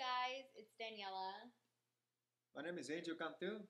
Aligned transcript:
guys, 0.00 0.48
it's 0.56 0.72
Daniela, 0.80 1.52
My 2.56 2.64
name 2.64 2.80
is 2.80 2.88
Angel 2.88 3.12
Cantu. 3.12 3.60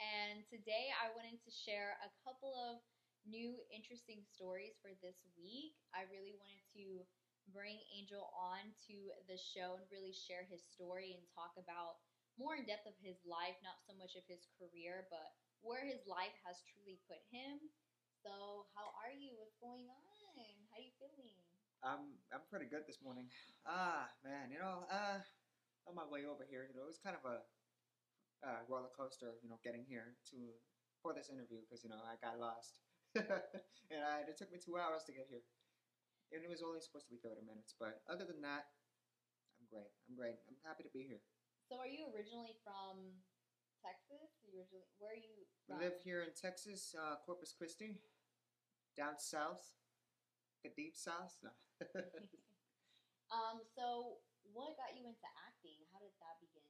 and 0.00 0.40
today 0.48 0.88
I 0.96 1.12
wanted 1.12 1.36
to 1.44 1.52
share 1.52 2.00
a 2.00 2.10
couple 2.24 2.56
of 2.56 2.80
new 3.28 3.60
interesting 3.68 4.24
stories 4.24 4.80
for 4.80 4.96
this 5.04 5.20
week. 5.36 5.76
I 5.92 6.08
really 6.08 6.32
wanted 6.40 6.64
to 6.72 7.04
bring 7.52 7.76
Angel 7.92 8.32
on 8.32 8.72
to 8.88 8.96
the 9.28 9.36
show 9.36 9.76
and 9.76 9.84
really 9.92 10.16
share 10.16 10.48
his 10.48 10.64
story 10.64 11.12
and 11.12 11.24
talk 11.36 11.52
about 11.60 12.00
more 12.40 12.56
in 12.56 12.64
depth 12.64 12.88
of 12.88 12.96
his 13.04 13.20
life, 13.28 13.60
not 13.60 13.76
so 13.84 13.92
much 14.00 14.16
of 14.16 14.24
his 14.24 14.48
career, 14.56 15.04
but 15.12 15.36
where 15.60 15.84
his 15.84 16.00
life 16.08 16.32
has 16.48 16.64
truly 16.72 16.96
put 17.04 17.20
him. 17.28 17.60
So, 18.24 18.64
how 18.72 18.88
are 19.04 19.12
you? 19.12 19.36
What's 19.36 19.60
going 19.60 19.84
on? 19.84 20.00
How 20.32 20.80
are 20.80 20.80
you 20.80 20.96
feeling? 20.96 21.36
I'm 21.82 22.18
I'm 22.34 22.42
pretty 22.50 22.66
good 22.66 22.82
this 22.90 22.98
morning. 23.04 23.30
Ah 23.62 24.10
man, 24.26 24.50
you 24.50 24.58
know, 24.58 24.82
uh, 24.90 25.22
on 25.88 25.96
my 25.96 26.04
way 26.04 26.28
over 26.28 26.44
here, 26.44 26.68
you 26.68 26.76
know, 26.76 26.84
it 26.84 26.92
was 26.92 27.00
kind 27.00 27.16
of 27.16 27.24
a 27.24 27.40
uh, 28.44 28.62
roller 28.68 28.92
coaster, 28.92 29.34
you 29.40 29.48
know, 29.48 29.58
getting 29.64 29.82
here 29.88 30.14
to 30.30 30.52
for 31.00 31.14
this 31.14 31.30
interview 31.32 31.62
because 31.64 31.82
you 31.82 31.90
know 31.90 32.02
I 32.02 32.18
got 32.20 32.38
lost, 32.38 32.82
and 33.16 34.02
I, 34.02 34.26
it 34.26 34.36
took 34.36 34.50
me 34.52 34.58
two 34.60 34.76
hours 34.76 35.06
to 35.06 35.14
get 35.14 35.30
here, 35.30 35.42
and 36.34 36.42
it 36.44 36.50
was 36.50 36.62
only 36.62 36.82
supposed 36.82 37.06
to 37.08 37.14
be 37.14 37.22
thirty 37.22 37.42
minutes. 37.42 37.74
But 37.78 38.02
other 38.06 38.26
than 38.26 38.42
that, 38.42 38.68
I'm 39.58 39.66
great. 39.70 39.90
I'm 40.06 40.14
great. 40.14 40.38
I'm 40.46 40.58
happy 40.66 40.84
to 40.86 40.92
be 40.92 41.06
here. 41.06 41.22
So, 41.70 41.78
are 41.78 41.90
you 41.90 42.10
originally 42.10 42.58
from 42.62 43.22
Texas? 43.82 44.38
You 44.42 44.58
originally 44.58 44.86
where 44.98 45.14
are 45.14 45.22
you 45.22 45.32
We 45.38 45.46
from? 45.66 45.82
live 45.82 45.98
here 46.02 46.22
in 46.22 46.34
Texas, 46.34 46.94
uh, 46.94 47.18
Corpus 47.22 47.54
Christi, 47.54 48.02
down 48.98 49.18
south, 49.18 49.62
the 50.62 50.70
deep 50.74 50.98
south. 50.98 51.38
No. 51.42 51.54
um. 53.34 53.62
So, 53.74 54.18
what 54.52 54.76
got 54.76 54.96
you 54.96 55.04
into 55.04 55.28
acting? 55.44 55.84
How 55.92 56.00
did 56.00 56.14
that 56.22 56.36
begin? 56.40 56.64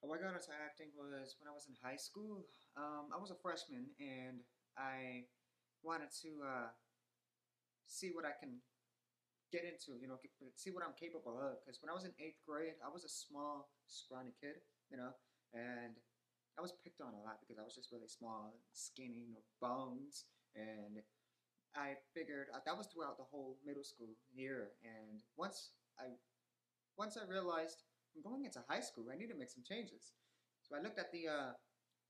How 0.00 0.12
I 0.12 0.20
got 0.20 0.36
into 0.36 0.52
acting 0.52 0.92
was 0.92 1.36
when 1.40 1.48
I 1.48 1.54
was 1.56 1.64
in 1.68 1.76
high 1.80 1.96
school. 1.96 2.44
Um, 2.76 3.08
I 3.08 3.16
was 3.16 3.32
a 3.32 3.38
freshman 3.40 3.88
and 3.96 4.44
I 4.76 5.28
wanted 5.80 6.12
to 6.24 6.30
uh, 6.44 6.68
see 7.88 8.12
what 8.12 8.28
I 8.28 8.36
can 8.36 8.60
get 9.52 9.64
into, 9.64 9.96
you 9.96 10.08
know, 10.10 10.20
see 10.56 10.74
what 10.74 10.84
I'm 10.84 10.96
capable 10.98 11.40
of. 11.40 11.62
Because 11.62 11.80
when 11.80 11.88
I 11.88 11.96
was 11.96 12.04
in 12.04 12.12
eighth 12.20 12.42
grade, 12.44 12.76
I 12.84 12.92
was 12.92 13.04
a 13.04 13.12
small, 13.12 13.72
scrawny 13.88 14.36
kid, 14.36 14.60
you 14.92 15.00
know, 15.00 15.14
and 15.54 15.96
I 16.58 16.60
was 16.60 16.74
picked 16.84 17.00
on 17.00 17.14
a 17.14 17.22
lot 17.22 17.40
because 17.40 17.56
I 17.56 17.64
was 17.64 17.74
just 17.74 17.88
really 17.88 18.10
small, 18.10 18.60
skinny, 18.74 19.30
no 19.32 19.40
bones, 19.62 20.26
and 20.54 21.02
I 21.74 21.98
figured 22.14 22.50
uh, 22.54 22.62
that 22.66 22.76
was 22.76 22.86
throughout 22.86 23.18
the 23.18 23.26
whole 23.26 23.58
middle 23.66 23.82
school 23.82 24.14
year. 24.30 24.74
And 24.84 25.22
once 25.36 25.74
I, 25.98 26.14
once 26.96 27.16
I 27.16 27.30
realized 27.30 27.82
I'm 28.14 28.22
going 28.22 28.44
into 28.46 28.62
high 28.70 28.80
school. 28.80 29.10
I 29.10 29.18
need 29.18 29.30
to 29.34 29.38
make 29.38 29.50
some 29.50 29.66
changes. 29.66 30.14
So 30.62 30.78
I 30.78 30.82
looked 30.82 30.98
at 30.98 31.10
the 31.10 31.26
uh, 31.26 31.52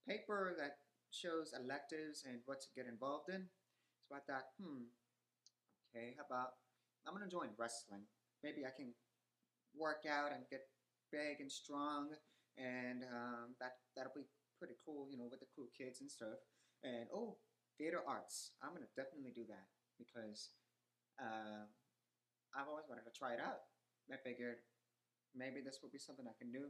paper 0.07 0.53
that 0.57 0.77
shows 1.09 1.53
electives 1.57 2.23
and 2.29 2.45
what 2.45 2.61
to 2.61 2.69
get 2.77 2.85
involved 2.85 3.29
in. 3.29 3.49
So 4.05 4.13
I 4.13 4.21
thought, 4.29 4.53
hmm, 4.61 4.85
okay, 5.89 6.13
how 6.13 6.29
about 6.29 6.61
I'm 7.05 7.13
gonna 7.13 7.29
join 7.29 7.57
wrestling. 7.57 8.05
Maybe 8.45 8.65
I 8.65 8.73
can 8.73 8.93
work 9.73 10.05
out 10.05 10.29
and 10.29 10.45
get 10.49 10.69
big 11.09 11.41
and 11.41 11.49
strong, 11.49 12.13
and 12.57 13.01
um, 13.09 13.57
that 13.57 13.81
that'll 13.97 14.13
be 14.13 14.29
pretty 14.61 14.77
cool, 14.85 15.09
you 15.09 15.17
know, 15.17 15.25
with 15.29 15.41
the 15.41 15.49
cool 15.57 15.73
kids 15.73 16.01
and 16.01 16.09
stuff. 16.09 16.37
And 16.85 17.09
oh, 17.09 17.41
theater 17.81 18.05
arts. 18.05 18.53
I'm 18.61 18.77
gonna 18.77 18.93
definitely 18.93 19.33
do 19.33 19.49
that 19.49 19.65
because 19.97 20.53
uh, 21.17 21.65
I've 22.53 22.69
always 22.69 22.85
wanted 22.85 23.09
to 23.09 23.17
try 23.17 23.33
it 23.33 23.41
out. 23.41 23.65
I 24.11 24.17
figured 24.23 24.57
maybe 25.35 25.61
this 25.61 25.79
would 25.81 25.91
be 25.91 25.99
something 25.99 26.25
I 26.27 26.37
can 26.37 26.51
do. 26.51 26.69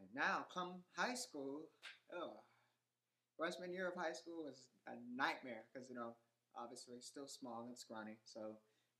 And 0.00 0.08
now, 0.14 0.46
come 0.52 0.82
high 0.96 1.14
school, 1.14 1.68
oh, 2.12 2.40
freshman 3.36 3.72
year 3.72 3.88
of 3.88 3.96
high 3.96 4.12
school 4.12 4.44
was 4.44 4.68
a 4.86 4.94
nightmare 5.16 5.64
because, 5.72 5.88
you 5.88 5.94
know, 5.94 6.14
obviously 6.56 7.00
still 7.00 7.26
small 7.26 7.64
and 7.66 7.76
scrawny. 7.76 8.16
So 8.24 8.56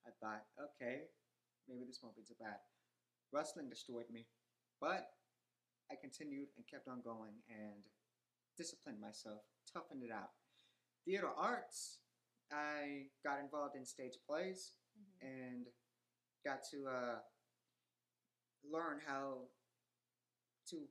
I 0.07 0.11
thought, 0.21 0.45
okay, 0.59 1.09
maybe 1.69 1.85
this 1.87 2.01
won't 2.03 2.17
be 2.17 2.23
too 2.23 2.37
bad. 2.41 2.59
Wrestling 3.33 3.69
destroyed 3.69 4.11
me, 4.13 4.27
but 4.81 5.11
I 5.91 5.97
continued 6.01 6.49
and 6.57 6.65
kept 6.67 6.89
on 6.89 7.03
going 7.03 7.35
and 7.49 7.83
disciplined 8.57 9.01
myself, 9.01 9.43
toughened 9.73 10.03
it 10.03 10.11
out. 10.13 10.31
Theater 11.05 11.29
arts, 11.37 11.99
I 12.53 13.11
got 13.25 13.41
involved 13.41 13.77
in 13.77 13.85
stage 13.85 14.15
plays 14.27 14.75
Mhm. 14.97 15.23
and 15.23 15.67
got 16.45 16.63
to 16.71 16.87
uh, 16.89 17.19
learn 18.71 19.01
how 19.07 19.49
to 20.71 20.89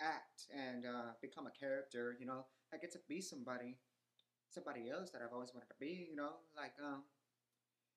act 0.00 0.48
and 0.50 0.84
uh, 0.86 1.14
become 1.20 1.46
a 1.46 1.54
character. 1.54 2.16
You 2.18 2.26
know, 2.26 2.46
I 2.72 2.78
get 2.78 2.92
to 2.92 3.02
be 3.08 3.20
somebody, 3.20 3.78
somebody 4.50 4.90
else 4.90 5.10
that 5.12 5.22
I've 5.22 5.32
always 5.32 5.52
wanted 5.54 5.68
to 5.70 5.78
be. 5.80 6.08
You 6.10 6.16
know, 6.16 6.42
like 6.56 6.74
um, 6.82 7.04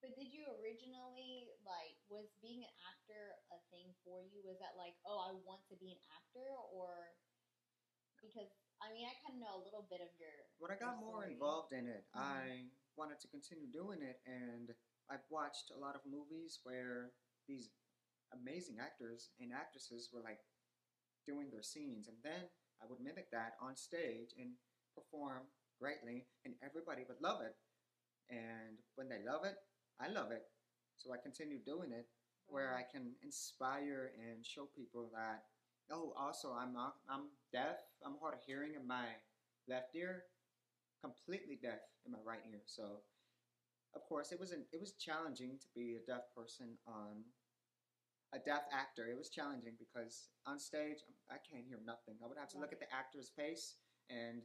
But 0.02 0.14
did 0.16 0.30
you 0.32 0.46
originally 0.62 1.50
like 1.66 1.98
was 2.12 2.30
being 2.44 2.62
an 2.64 2.76
actor 2.86 3.40
a 3.52 3.60
thing 3.74 3.90
for 4.06 4.22
you? 4.22 4.44
Was 4.46 4.60
that 4.62 4.78
like, 4.78 4.96
oh, 5.08 5.20
I 5.26 5.32
want 5.48 5.66
to 5.72 5.76
be 5.80 5.92
an 5.96 6.02
actor, 6.14 6.46
or 6.74 7.16
because 8.22 8.50
I 8.84 8.92
mean, 8.92 9.08
I 9.08 9.14
kind 9.24 9.40
of 9.40 9.42
know 9.42 9.56
a 9.58 9.64
little 9.66 9.88
bit 9.90 10.04
of 10.04 10.12
your. 10.20 10.32
when 10.60 10.70
I 10.72 10.78
got 10.78 11.00
more 11.00 11.26
involved 11.26 11.72
in 11.74 11.88
it, 11.88 12.06
Mhm. 12.14 12.22
I 12.22 12.70
wanted 12.96 13.20
to 13.22 13.28
continue 13.28 13.68
doing 13.72 14.02
it, 14.02 14.22
and 14.26 14.76
I've 15.10 15.26
watched 15.30 15.72
a 15.72 15.78
lot 15.78 15.96
of 15.96 16.06
movies 16.06 16.60
where 16.64 17.12
these 17.48 17.70
amazing 18.34 18.78
actors 18.82 19.30
and 19.40 19.52
actresses 19.54 20.10
were 20.14 20.22
like 20.22 20.40
doing 21.26 21.50
their 21.52 21.64
scenes, 21.64 22.08
and 22.08 22.18
then 22.24 22.50
I 22.82 22.86
would 22.90 23.00
mimic 23.02 23.32
that 23.32 23.58
on 23.62 23.76
stage 23.76 24.34
and 24.40 24.52
perform 24.94 25.44
greatly, 25.80 26.26
and 26.46 26.54
everybody 26.64 27.04
would 27.08 27.22
love 27.22 27.42
it. 27.42 27.56
And 28.30 28.80
when 28.96 29.10
they 29.10 29.22
love 29.26 29.46
it, 29.46 29.56
I 30.00 30.10
love 30.10 30.32
it. 30.32 30.44
So 30.98 31.14
I 31.14 31.18
continue 31.18 31.60
doing 31.60 31.92
it, 31.92 32.08
where 32.48 32.74
mm-hmm. 32.74 32.82
I 32.82 32.92
can 32.92 33.12
inspire 33.24 34.12
and 34.16 34.46
show 34.46 34.68
people 34.76 35.10
that. 35.14 35.44
Oh, 35.92 36.14
also 36.18 36.54
I'm 36.54 36.74
not, 36.74 36.96
I'm 37.10 37.30
deaf. 37.54 37.78
I'm 38.04 38.18
hard 38.20 38.34
of 38.34 38.40
hearing 38.46 38.74
in 38.74 38.88
my 38.88 39.06
left 39.70 39.94
ear, 39.94 40.24
completely 41.04 41.60
deaf 41.62 41.82
in 42.06 42.12
my 42.12 42.18
right 42.26 42.42
ear. 42.50 42.62
So, 42.66 43.02
of 43.96 44.02
course, 44.10 44.32
it 44.32 44.40
was 44.40 44.52
an, 44.52 44.66
it 44.74 44.80
was 44.82 44.94
challenging 44.94 45.60
to 45.62 45.68
be 45.76 45.96
a 45.96 46.12
deaf 46.12 46.24
person 46.36 46.78
on 46.88 47.22
a 48.36 48.44
deaf 48.44 48.68
actor. 48.76 49.08
It 49.08 49.16
was 49.18 49.32
challenging 49.32 49.80
because 49.80 50.28
on 50.44 50.60
stage 50.60 51.00
um, 51.08 51.16
I 51.32 51.40
can't 51.40 51.64
hear 51.64 51.80
nothing. 51.88 52.20
I 52.20 52.28
would 52.28 52.38
have 52.38 52.52
to 52.52 52.60
look 52.60 52.76
at 52.76 52.84
the 52.84 52.92
actor's 52.92 53.32
face, 53.32 53.80
and 54.12 54.44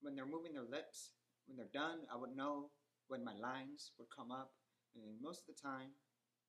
when 0.00 0.16
they're 0.16 0.28
moving 0.28 0.56
their 0.56 0.64
lips, 0.66 1.12
when 1.44 1.60
they're 1.60 1.76
done, 1.76 2.08
I 2.08 2.16
would 2.16 2.34
know 2.34 2.72
when 3.08 3.22
my 3.22 3.36
lines 3.36 3.92
would 4.00 4.08
come 4.10 4.32
up. 4.32 4.50
And 4.96 5.20
most 5.20 5.44
of 5.44 5.52
the 5.52 5.60
time, 5.60 5.92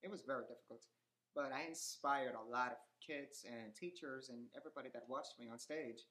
it 0.02 0.10
was 0.10 0.24
very 0.24 0.48
difficult. 0.48 0.88
But 1.36 1.52
I 1.52 1.68
inspired 1.68 2.34
a 2.34 2.50
lot 2.50 2.72
of 2.72 2.80
kids 3.04 3.44
and 3.46 3.76
teachers 3.76 4.32
and 4.32 4.48
everybody 4.56 4.90
that 4.96 5.06
watched 5.12 5.38
me 5.38 5.52
on 5.52 5.60
stage. 5.60 6.08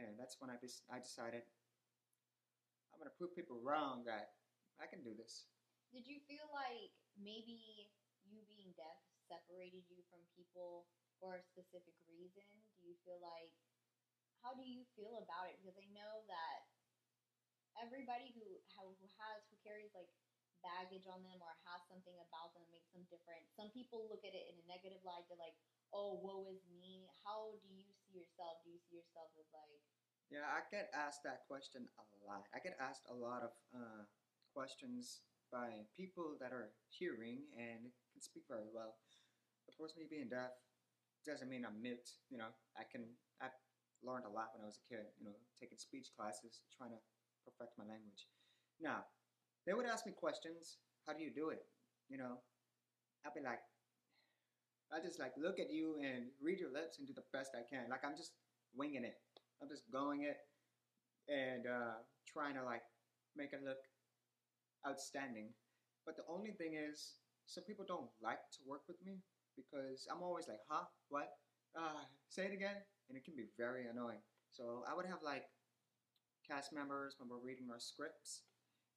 And 0.00 0.18
that's 0.18 0.40
when 0.40 0.50
I, 0.50 0.58
I 0.90 0.98
decided 0.98 1.44
I'm 2.90 2.98
going 2.98 3.12
to 3.12 3.18
prove 3.20 3.36
people 3.36 3.62
wrong 3.62 4.02
that 4.08 4.34
I 4.80 4.90
can 4.90 5.06
do 5.06 5.14
this. 5.14 5.46
Did 5.94 6.08
you 6.10 6.18
feel 6.26 6.50
like 6.50 6.90
maybe 7.14 7.92
you 8.26 8.42
being 8.50 8.74
deaf 8.74 8.98
separated 9.34 9.82
you 9.90 9.98
from 10.06 10.22
people 10.38 10.86
for 11.18 11.34
a 11.34 11.42
specific 11.42 11.98
reason? 12.06 12.46
Do 12.78 12.86
you 12.86 12.94
feel 13.02 13.18
like 13.18 13.50
how 14.46 14.54
do 14.54 14.62
you 14.62 14.86
feel 14.94 15.18
about 15.18 15.50
it? 15.50 15.58
Because 15.58 15.74
I 15.74 15.88
know 15.90 16.22
that 16.30 16.70
everybody 17.74 18.30
who 18.38 18.62
who 18.78 19.06
has 19.18 19.42
who 19.50 19.58
carries 19.66 19.90
like 19.90 20.06
baggage 20.62 21.04
on 21.10 21.20
them 21.26 21.42
or 21.42 21.52
has 21.66 21.82
something 21.90 22.16
about 22.24 22.54
them 22.54 22.64
that 22.64 22.72
makes 22.72 22.88
them 22.94 23.04
different. 23.10 23.44
Some 23.58 23.74
people 23.74 24.06
look 24.06 24.22
at 24.22 24.32
it 24.32 24.46
in 24.48 24.56
a 24.62 24.66
negative 24.70 25.02
light. 25.02 25.26
They're 25.26 25.40
like, 25.40 25.58
"Oh, 25.90 26.20
woe 26.22 26.46
is 26.48 26.62
me." 26.78 27.10
How 27.26 27.58
do 27.58 27.68
you 27.68 27.84
see 28.04 28.14
yourself? 28.14 28.62
Do 28.62 28.70
you 28.70 28.80
see 28.86 28.96
yourself 29.00 29.32
as 29.36 29.48
like 29.50 29.82
Yeah, 30.30 30.46
I 30.48 30.64
get 30.70 30.88
asked 30.94 31.26
that 31.26 31.44
question 31.50 31.84
a 32.00 32.04
lot. 32.24 32.48
I 32.54 32.62
get 32.62 32.78
asked 32.80 33.04
a 33.10 33.16
lot 33.16 33.44
of 33.44 33.52
uh, 33.76 34.08
questions 34.56 35.24
by 35.52 35.86
people 35.94 36.34
that 36.40 36.50
are 36.50 36.72
hearing 36.88 37.44
and 37.54 37.92
can 38.10 38.22
speak 38.24 38.44
very 38.48 38.66
well. 38.72 38.96
Of 39.68 39.76
course, 39.76 39.94
me 39.96 40.06
being 40.08 40.28
deaf 40.28 40.52
doesn't 41.26 41.48
mean 41.48 41.64
I'm 41.64 41.80
mute. 41.80 42.08
You 42.30 42.38
know, 42.38 42.52
I 42.76 42.84
can. 42.84 43.08
I 43.40 43.48
learned 44.04 44.28
a 44.28 44.32
lot 44.32 44.52
when 44.52 44.62
I 44.62 44.68
was 44.68 44.78
a 44.78 44.86
kid. 44.86 45.08
You 45.18 45.28
know, 45.28 45.36
taking 45.58 45.78
speech 45.78 46.12
classes, 46.16 46.60
trying 46.76 46.92
to 46.92 47.00
perfect 47.44 47.76
my 47.76 47.84
language. 47.84 48.28
Now, 48.80 49.04
they 49.66 49.72
would 49.72 49.86
ask 49.86 50.06
me 50.06 50.12
questions. 50.12 50.78
How 51.06 51.12
do 51.12 51.22
you 51.24 51.32
do 51.32 51.50
it? 51.50 51.64
You 52.08 52.18
know, 52.18 52.40
I'd 53.24 53.34
be 53.36 53.40
like, 53.40 53.60
I 54.92 55.00
just 55.00 55.18
like 55.18 55.32
look 55.36 55.58
at 55.58 55.72
you 55.72 55.96
and 56.00 56.28
read 56.40 56.60
your 56.60 56.72
lips 56.72 56.98
and 56.98 57.08
do 57.08 57.14
the 57.16 57.26
best 57.32 57.56
I 57.56 57.64
can. 57.64 57.88
Like 57.88 58.04
I'm 58.04 58.16
just 58.16 58.32
winging 58.76 59.04
it. 59.04 59.16
I'm 59.62 59.68
just 59.68 59.88
going 59.90 60.28
it 60.28 60.36
and 61.28 61.66
uh, 61.66 62.04
trying 62.28 62.54
to 62.54 62.64
like 62.64 62.84
make 63.36 63.52
it 63.52 63.64
look 63.64 63.80
outstanding. 64.86 65.50
But 66.04 66.16
the 66.16 66.28
only 66.28 66.52
thing 66.52 66.76
is, 66.76 67.16
some 67.46 67.64
people 67.64 67.84
don't 67.88 68.12
like 68.22 68.40
to 68.56 68.60
work 68.68 68.82
with 68.88 68.96
me 69.04 69.20
because 69.56 70.06
I'm 70.10 70.22
always 70.22 70.46
like, 70.48 70.60
huh, 70.68 70.86
what? 71.08 71.30
Uh, 71.74 72.06
say 72.28 72.46
it 72.46 72.54
again, 72.54 72.78
and 73.08 73.18
it 73.18 73.24
can 73.24 73.34
be 73.34 73.50
very 73.58 73.86
annoying. 73.90 74.22
So 74.52 74.84
I 74.86 74.94
would 74.94 75.06
have 75.06 75.22
like 75.24 75.50
cast 76.46 76.72
members 76.72 77.16
when 77.18 77.28
we're 77.28 77.42
reading 77.42 77.66
our 77.72 77.80
scripts, 77.80 78.42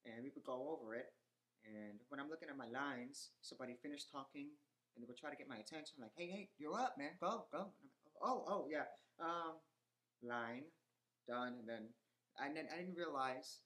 and 0.05 0.21
we 0.21 0.29
would 0.33 0.45
go 0.45 0.77
over 0.77 0.93
it. 0.93 1.09
And 1.65 1.99
when 2.09 2.19
I'm 2.19 2.29
looking 2.29 2.49
at 2.49 2.57
my 2.57 2.69
lines, 2.69 3.33
somebody 3.41 3.75
finished 3.81 4.11
talking, 4.11 4.53
and 4.93 5.01
they 5.01 5.07
would 5.07 5.17
try 5.17 5.29
to 5.29 5.39
get 5.39 5.49
my 5.49 5.57
attention, 5.57 5.97
I'm 5.97 6.07
like, 6.07 6.17
hey, 6.17 6.29
hey, 6.29 6.49
you're 6.57 6.77
up, 6.77 6.95
man, 6.97 7.17
go, 7.19 7.49
go. 7.51 7.73
And 7.81 7.89
like, 8.05 8.17
oh, 8.21 8.45
oh, 8.47 8.61
yeah. 8.69 8.87
Um, 9.19 9.57
line, 10.21 10.69
done, 11.27 11.57
and 11.59 11.67
then 11.67 11.89
I 12.39 12.47
didn't, 12.47 12.69
I 12.73 12.77
didn't 12.77 12.97
realize 12.97 13.61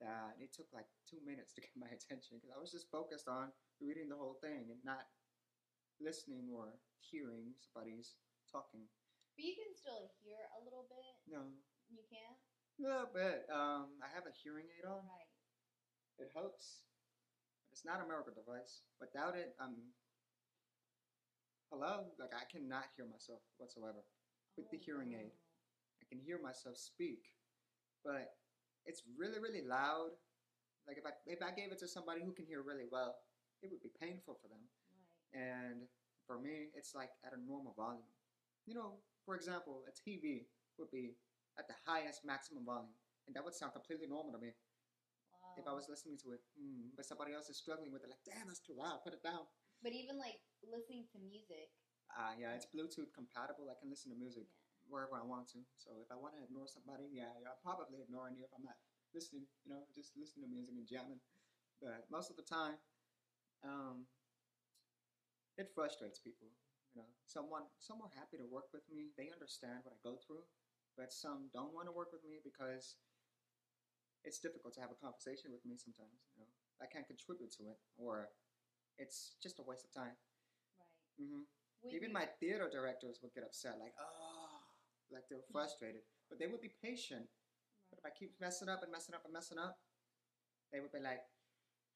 that 0.00 0.36
it 0.38 0.52
took 0.52 0.66
like 0.72 0.86
two 1.08 1.18
minutes 1.24 1.52
to 1.54 1.60
get 1.60 1.72
my 1.76 1.90
attention 1.96 2.38
because 2.38 2.52
I 2.54 2.60
was 2.60 2.70
just 2.70 2.90
focused 2.90 3.28
on 3.28 3.50
reading 3.80 4.08
the 4.08 4.18
whole 4.18 4.38
thing 4.40 4.70
and 4.70 4.80
not 4.84 5.08
listening 6.00 6.48
or 6.52 6.76
hearing 7.00 7.54
somebody's 7.58 8.16
talking. 8.50 8.84
But 9.36 9.44
you 9.44 9.54
can 9.56 9.72
still 9.76 10.08
hear 10.24 10.40
a 10.56 10.60
little 10.64 10.86
bit. 10.88 11.12
No, 11.28 11.44
You 11.92 12.02
can. 12.08 12.32
a 12.36 12.80
little 12.80 13.10
bit. 13.12 13.44
Um, 13.52 13.96
I 14.00 14.08
have 14.12 14.24
a 14.24 14.32
hearing 14.32 14.66
aid 14.72 14.84
on. 14.88 15.04
Right. 15.04 15.30
It 16.18 16.32
helps. 16.32 16.88
It's 17.72 17.84
not 17.84 18.00
a 18.00 18.08
medical 18.08 18.32
device. 18.32 18.80
Without 19.00 19.36
it, 19.36 19.52
um, 19.60 19.76
hello, 21.68 22.08
like 22.18 22.32
I 22.32 22.48
cannot 22.48 22.88
hear 22.96 23.04
myself 23.04 23.40
whatsoever. 23.60 24.00
With 24.56 24.72
the 24.72 24.80
Oh, 24.80 24.84
hearing 24.88 25.12
aid. 25.12 25.36
I 26.00 26.04
can 26.08 26.16
hear 26.24 26.40
myself 26.40 26.78
speak, 26.80 27.20
but 28.04 28.32
it's 28.88 29.02
really, 29.18 29.36
really 29.36 29.60
loud. 29.66 30.16
Like 30.88 30.96
if 30.96 31.04
I 31.04 31.12
if 31.28 31.42
I 31.44 31.52
gave 31.52 31.72
it 31.72 31.78
to 31.84 31.88
somebody 31.88 32.24
who 32.24 32.32
can 32.32 32.46
hear 32.48 32.62
really 32.64 32.88
well, 32.88 33.20
it 33.60 33.68
would 33.68 33.82
be 33.84 33.92
painful 34.00 34.38
for 34.40 34.48
them. 34.48 34.64
And 35.36 35.84
for 36.24 36.40
me, 36.40 36.72
it's 36.72 36.96
like 36.96 37.12
at 37.20 37.36
a 37.36 37.40
normal 37.44 37.76
volume. 37.76 38.08
You 38.64 38.74
know, 38.74 39.04
for 39.28 39.36
example, 39.36 39.84
a 39.84 39.92
TV 39.92 40.48
would 40.80 40.90
be 40.90 41.12
at 41.60 41.68
the 41.68 41.76
highest 41.84 42.24
maximum 42.24 42.64
volume, 42.64 42.96
and 43.28 43.36
that 43.36 43.44
would 43.44 43.54
sound 43.54 43.72
completely 43.76 44.08
normal 44.08 44.32
to 44.32 44.40
me 44.40 44.56
Wow. 45.32 45.54
if 45.60 45.64
I 45.68 45.74
was 45.76 45.88
listening 45.88 46.16
to 46.24 46.32
it. 46.32 46.40
Hmm, 46.56 46.90
but 46.96 47.04
somebody 47.06 47.32
else 47.36 47.48
is 47.48 47.58
struggling 47.60 47.92
with 47.92 48.02
it, 48.04 48.10
like, 48.10 48.24
damn, 48.24 48.48
that's 48.48 48.60
too 48.64 48.74
loud. 48.76 49.04
Put 49.04 49.12
it 49.14 49.22
down. 49.22 49.44
But 49.82 49.92
even 49.92 50.16
like 50.18 50.40
listening 50.64 51.04
to 51.12 51.18
music. 51.20 51.70
Ah, 52.16 52.32
yeah, 52.38 52.54
it's 52.56 52.66
Bluetooth 52.70 53.12
compatible. 53.12 53.68
I 53.68 53.76
can 53.78 53.90
listen 53.90 54.10
to 54.12 54.18
music 54.18 54.46
Yeah. 54.48 54.88
wherever 54.88 55.16
I 55.20 55.24
want 55.24 55.48
to. 55.52 55.60
So 55.76 56.00
if 56.00 56.08
I 56.10 56.16
want 56.16 56.34
to 56.36 56.42
ignore 56.42 56.66
somebody, 56.68 57.08
yeah, 57.12 57.30
yeah, 57.42 57.52
I'm 57.52 57.60
probably 57.62 58.00
ignoring 58.00 58.36
you 58.38 58.44
if 58.44 58.52
I'm 58.56 58.64
not 58.64 58.78
listening. 59.14 59.46
You 59.66 59.74
know, 59.74 59.82
just 59.94 60.16
listening 60.16 60.48
to 60.48 60.50
music 60.52 60.74
and 60.78 60.86
jamming. 60.88 61.20
But 61.82 62.08
most 62.10 62.30
of 62.30 62.36
the 62.36 62.46
time, 62.46 62.78
um, 63.64 64.06
it 65.58 65.72
frustrates 65.74 66.18
people. 66.20 66.48
You 66.94 67.02
know, 67.02 67.08
someone 67.26 67.64
some 67.78 68.00
are 68.02 68.12
happy 68.16 68.38
to 68.38 68.46
work 68.48 68.72
with 68.72 68.84
me. 68.88 69.12
They 69.16 69.30
understand 69.32 69.84
what 69.84 69.92
I 69.94 70.00
go 70.02 70.16
through, 70.24 70.44
but 70.96 71.12
some 71.12 71.50
don't 71.52 71.74
want 71.74 71.88
to 71.88 71.92
work 71.96 72.12
with 72.12 72.24
me 72.24 72.40
because 72.44 72.96
it's 74.24 74.38
difficult 74.40 74.74
to 74.74 74.80
have 74.80 74.90
a 74.90 74.98
conversation 74.98 75.52
with 75.54 75.62
me 75.64 75.76
sometimes. 75.78 76.18
You 76.34 76.42
know, 76.42 76.50
I 76.82 76.86
can't 76.90 77.06
contribute 77.06 77.52
to 77.60 77.70
it, 77.70 77.78
or 77.96 78.28
it's 78.98 79.36
just 79.42 79.60
a 79.60 79.64
waste 79.66 79.86
of 79.86 79.92
time. 79.94 80.16
Right. 80.78 80.94
hmm 81.20 81.44
even 81.94 82.10
my 82.12 82.26
theater 82.40 82.66
directors 82.72 83.20
would 83.22 83.30
get 83.34 83.44
upset, 83.44 83.78
like, 83.78 83.94
oh, 84.00 84.58
like 85.12 85.22
they're 85.30 85.44
frustrated. 85.52 86.02
But 86.28 86.40
they 86.40 86.48
would 86.48 86.60
be 86.60 86.74
patient. 86.82 87.28
But 87.90 88.00
if 88.00 88.06
I 88.06 88.10
keep 88.16 88.34
messing 88.40 88.68
up 88.68 88.82
and 88.82 88.90
messing 88.90 89.14
up 89.14 89.22
and 89.24 89.32
messing 89.32 89.58
up, 89.58 89.78
they 90.72 90.80
would 90.80 90.92
be 90.92 91.00
like, 91.02 91.22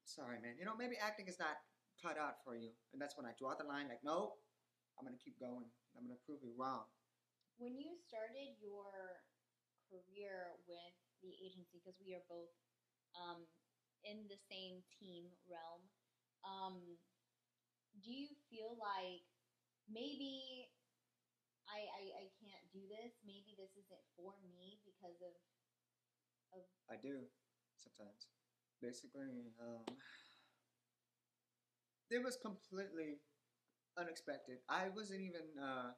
sorry, 0.04 0.38
man. 0.40 0.56
You 0.58 0.66
know, 0.66 0.76
maybe 0.78 0.96
acting 1.00 1.28
is 1.28 1.38
not 1.38 1.58
cut 2.00 2.16
out 2.16 2.40
for 2.44 2.56
you. 2.56 2.72
And 2.92 2.98
that's 3.00 3.16
when 3.16 3.28
I 3.28 3.36
draw 3.36 3.54
the 3.54 3.68
line, 3.68 3.88
like, 3.88 4.02
no, 4.04 4.40
I'm 4.96 5.04
going 5.04 5.16
to 5.16 5.22
keep 5.22 5.38
going. 5.38 5.68
I'm 5.96 6.04
going 6.08 6.16
to 6.16 6.24
prove 6.26 6.40
you 6.42 6.56
wrong. 6.56 6.88
When 7.60 7.76
you 7.76 7.96
started 8.08 8.56
your 8.60 9.20
career 9.92 10.56
with 10.64 10.96
the 11.20 11.32
agency, 11.44 11.80
because 11.84 12.00
we 12.00 12.16
are 12.16 12.24
both 12.24 12.52
um, 13.12 13.44
in 14.04 14.24
the 14.32 14.40
same 14.48 14.80
team 14.96 15.28
realm, 15.44 15.84
um, 16.40 16.76
do 18.00 18.08
you 18.08 18.32
feel 18.48 18.80
like 18.80 19.28
maybe 19.84 20.72
I, 21.68 21.84
I 21.84 22.02
I 22.24 22.24
can't 22.40 22.64
do 22.72 22.80
this? 22.88 23.12
Maybe 23.26 23.52
this 23.58 23.76
isn't 23.76 24.06
for 24.16 24.32
me 24.40 24.80
because 24.88 25.20
of 25.20 25.36
I 26.90 26.98
do 26.98 27.22
sometimes. 27.78 28.26
Basically, 28.82 29.54
um, 29.62 29.86
it 32.10 32.22
was 32.22 32.36
completely 32.36 33.22
unexpected. 33.98 34.58
I 34.68 34.90
wasn't 34.94 35.22
even. 35.22 35.46
Uh, 35.54 35.94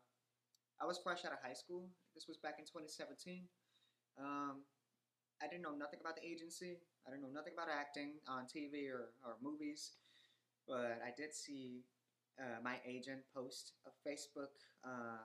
I 0.81 0.87
was 0.87 0.99
fresh 1.03 1.25
out 1.25 1.32
of 1.32 1.38
high 1.43 1.55
school. 1.55 1.88
This 2.14 2.26
was 2.26 2.37
back 2.38 2.59
in 2.59 2.67
2017. 2.67 3.47
Um, 4.19 4.67
I 5.41 5.47
didn't 5.47 5.62
know 5.62 5.75
nothing 5.75 6.00
about 6.00 6.17
the 6.17 6.26
agency. 6.26 6.79
I 7.06 7.11
didn't 7.11 7.23
know 7.23 7.35
nothing 7.35 7.55
about 7.55 7.70
acting 7.70 8.19
on 8.26 8.44
TV 8.50 8.91
or, 8.91 9.14
or 9.23 9.38
movies. 9.43 9.94
But 10.67 11.03
I 11.03 11.11
did 11.17 11.35
see 11.35 11.82
uh, 12.38 12.62
my 12.62 12.79
agent 12.87 13.23
post 13.35 13.75
a 13.87 13.93
Facebook 14.03 14.55
uh, 14.82 15.23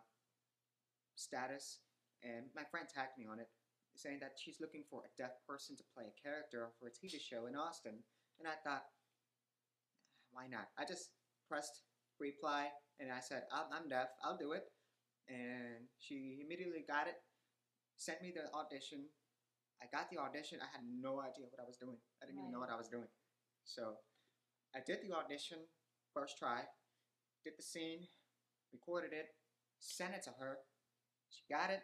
status, 1.16 1.80
and 2.24 2.50
my 2.56 2.64
friend 2.70 2.88
tagged 2.90 3.18
me 3.18 3.26
on 3.30 3.40
it 3.40 3.50
saying 3.98 4.22
that 4.22 4.38
she's 4.38 4.62
looking 4.62 4.86
for 4.90 5.02
a 5.02 5.12
deaf 5.18 5.34
person 5.50 5.76
to 5.76 5.84
play 5.94 6.06
a 6.06 6.22
character 6.22 6.70
for 6.78 6.86
a 6.86 6.94
TV 6.94 7.18
show 7.18 7.50
in 7.50 7.58
Austin. 7.58 7.98
And 8.38 8.48
I 8.48 8.54
thought, 8.62 8.86
why 10.38 10.46
not? 10.46 10.70
I 10.78 10.86
just 10.86 11.10
pressed 11.50 11.82
reply 12.22 12.70
and 13.02 13.10
I 13.10 13.18
said, 13.18 13.50
I'm, 13.50 13.74
I'm 13.74 13.90
deaf, 13.90 14.14
I'll 14.22 14.38
do 14.38 14.54
it. 14.54 14.70
And 15.26 15.90
she 15.98 16.46
immediately 16.46 16.86
got 16.86 17.10
it, 17.10 17.18
sent 17.98 18.22
me 18.22 18.30
the 18.30 18.46
audition. 18.54 19.10
I 19.82 19.90
got 19.90 20.14
the 20.14 20.22
audition. 20.22 20.62
I 20.62 20.70
had 20.70 20.86
no 20.86 21.18
idea 21.26 21.50
what 21.50 21.58
I 21.58 21.66
was 21.66 21.82
doing. 21.82 21.98
I 22.22 22.30
didn't 22.30 22.46
even 22.46 22.54
know 22.54 22.62
what 22.62 22.70
I 22.70 22.78
was 22.78 22.88
doing. 22.88 23.10
So 23.66 23.98
I 24.78 24.80
did 24.86 25.02
the 25.02 25.18
audition, 25.18 25.66
first 26.14 26.38
try, 26.38 26.62
did 27.44 27.58
the 27.58 27.66
scene, 27.66 28.06
recorded 28.72 29.12
it, 29.18 29.34
sent 29.82 30.14
it 30.14 30.24
to 30.30 30.34
her. 30.38 30.62
She 31.34 31.44
got 31.50 31.70
it, 31.74 31.82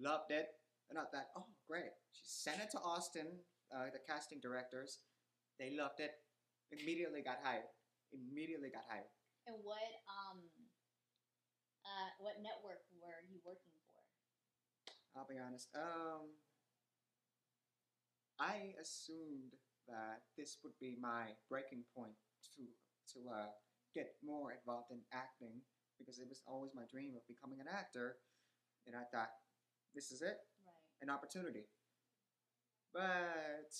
loved 0.00 0.32
it, 0.32 0.48
and 0.88 0.98
I 0.98 1.04
thought, 1.12 1.28
oh, 1.36 1.46
great. 1.68 1.92
She 2.12 2.24
sent 2.24 2.58
it 2.58 2.72
to 2.72 2.80
Austin, 2.80 3.28
uh, 3.70 3.92
the 3.92 4.00
casting 4.08 4.40
directors. 4.40 4.98
They 5.60 5.76
loved 5.76 6.00
it. 6.00 6.10
Immediately 6.72 7.22
got 7.22 7.38
hired. 7.42 7.68
Immediately 8.12 8.70
got 8.70 8.84
hired. 8.88 9.10
and 9.46 9.56
what 9.62 9.90
um 10.10 10.42
uh 11.86 12.10
what 12.18 12.42
network 12.42 12.82
were 12.98 13.22
you 13.30 13.38
working 13.46 13.74
for? 13.86 14.00
I'll 15.14 15.26
be 15.30 15.38
honest. 15.38 15.68
Um, 15.74 16.34
I 18.38 18.74
assumed 18.80 19.54
that 19.88 20.26
this 20.36 20.58
would 20.62 20.76
be 20.80 20.98
my 21.00 21.32
breaking 21.48 21.84
point 21.96 22.18
to 22.56 22.62
to 23.14 23.30
uh, 23.30 23.50
get 23.94 24.18
more 24.24 24.52
involved 24.52 24.90
in 24.90 25.00
acting 25.14 25.62
because 25.96 26.18
it 26.18 26.28
was 26.28 26.42
always 26.44 26.74
my 26.74 26.82
dream 26.90 27.14
of 27.16 27.24
becoming 27.30 27.60
an 27.62 27.70
actor, 27.70 28.18
and 28.86 28.92
I 28.94 29.04
thought, 29.08 29.30
this 29.94 30.10
is 30.12 30.20
it. 30.20 30.36
Right. 30.60 30.76
an 31.00 31.08
opportunity. 31.08 31.64
But 32.92 33.72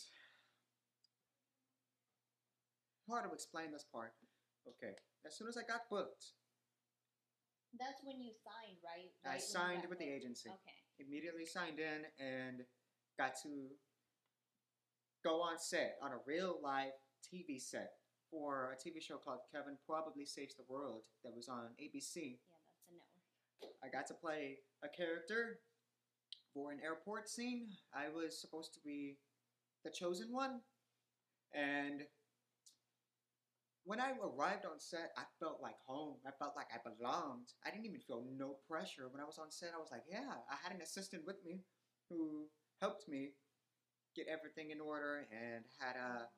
hard 3.09 3.25
to 3.25 3.33
explain 3.33 3.73
this 3.73 3.85
part. 3.91 4.13
Okay, 4.67 4.95
as 5.25 5.37
soon 5.37 5.49
as 5.49 5.57
I 5.57 5.63
got 5.63 5.89
booked, 5.91 6.35
That's 7.79 8.01
when 8.05 8.21
you 8.21 8.33
signed, 8.33 8.79
right? 8.83 9.13
I 9.25 9.37
Right 9.37 9.41
you 9.41 9.47
signed 9.47 9.85
with 9.89 9.99
the 9.99 10.09
agency. 10.09 10.49
Okay. 10.49 10.79
Immediately 10.99 11.45
signed 11.45 11.79
in 11.79 12.09
and 12.19 12.65
got 13.19 13.37
to 13.43 13.77
go 15.25 15.43
on 15.43 15.59
set 15.59 15.99
on 16.03 16.13
a 16.13 16.21
real 16.27 16.59
live 16.63 16.93
TV 17.21 17.61
set 17.61 17.91
for 18.31 18.73
a 18.73 18.77
TV 18.77 19.03
show 19.03 19.17
called 19.19 19.41
Kevin 19.53 19.77
Probably 19.87 20.25
Saves 20.25 20.55
the 20.55 20.65
World 20.69 21.05
that 21.25 21.35
was 21.35 21.49
on 21.49 21.77
ABC. 21.81 22.39
Yeah, 22.89 22.97
that's 22.97 23.11
the 23.13 23.69
network. 23.69 23.77
I 23.85 23.89
got 23.89 24.07
to 24.09 24.15
play 24.15 24.59
a 24.83 24.89
character 24.89 25.61
for 26.55 26.73
an 26.73 26.79
airport 26.83 27.29
scene. 27.29 27.69
I 27.95 28.09
was 28.09 28.41
supposed 28.41 28.73
to 28.75 28.81
be 28.85 29.19
the 29.85 29.91
chosen 29.91 30.33
one. 30.33 30.61
And 31.55 32.03
when 33.87 34.01
I 34.01 34.13
arrived 34.21 34.67
on 34.67 34.81
set, 34.81 35.13
I 35.17 35.23
felt 35.41 35.61
like 35.63 35.77
home. 35.87 36.17
I 36.27 36.33
felt 36.39 36.55
like 36.57 36.69
I 36.75 36.79
belonged. 36.83 37.55
I 37.65 37.71
didn't 37.71 37.87
even 37.87 38.01
feel 38.01 38.25
no 38.37 38.59
pressure. 38.69 39.09
When 39.09 39.23
I 39.23 39.25
was 39.25 39.39
on 39.39 39.51
set, 39.51 39.71
I 39.75 39.79
was 39.81 39.91
like, 39.93 40.05
yeah, 40.11 40.43
I 40.51 40.57
had 40.63 40.75
an 40.75 40.83
assistant 40.83 41.25
with 41.27 41.39
me 41.45 41.63
who 42.11 42.49
helped 42.81 43.09
me 43.09 43.31
get 44.17 44.27
everything 44.29 44.71
in 44.71 44.81
order 44.81 45.27
and 45.33 45.65
had 45.79 45.97
a, 45.97 46.29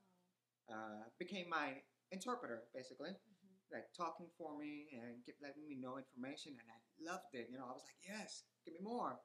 uh, 0.72 1.04
became 1.18 1.48
my 1.48 1.82
interpreter, 2.12 2.64
basically 2.74 3.10
Mhm. 3.10 3.58
like 3.72 3.92
talking 3.94 4.30
for 4.38 4.56
me 4.58 4.88
and 4.92 5.24
get, 5.24 5.36
letting 5.42 5.66
me 5.68 5.76
know 5.76 5.98
information, 5.98 6.58
and 6.58 6.70
I 6.70 6.78
loved 7.00 7.34
it. 7.34 7.48
You 7.50 7.58
know, 7.58 7.66
I 7.66 7.72
was 7.72 7.84
like, 7.84 7.98
yes, 8.02 8.44
give 8.64 8.74
me 8.74 8.80
more. 8.80 9.20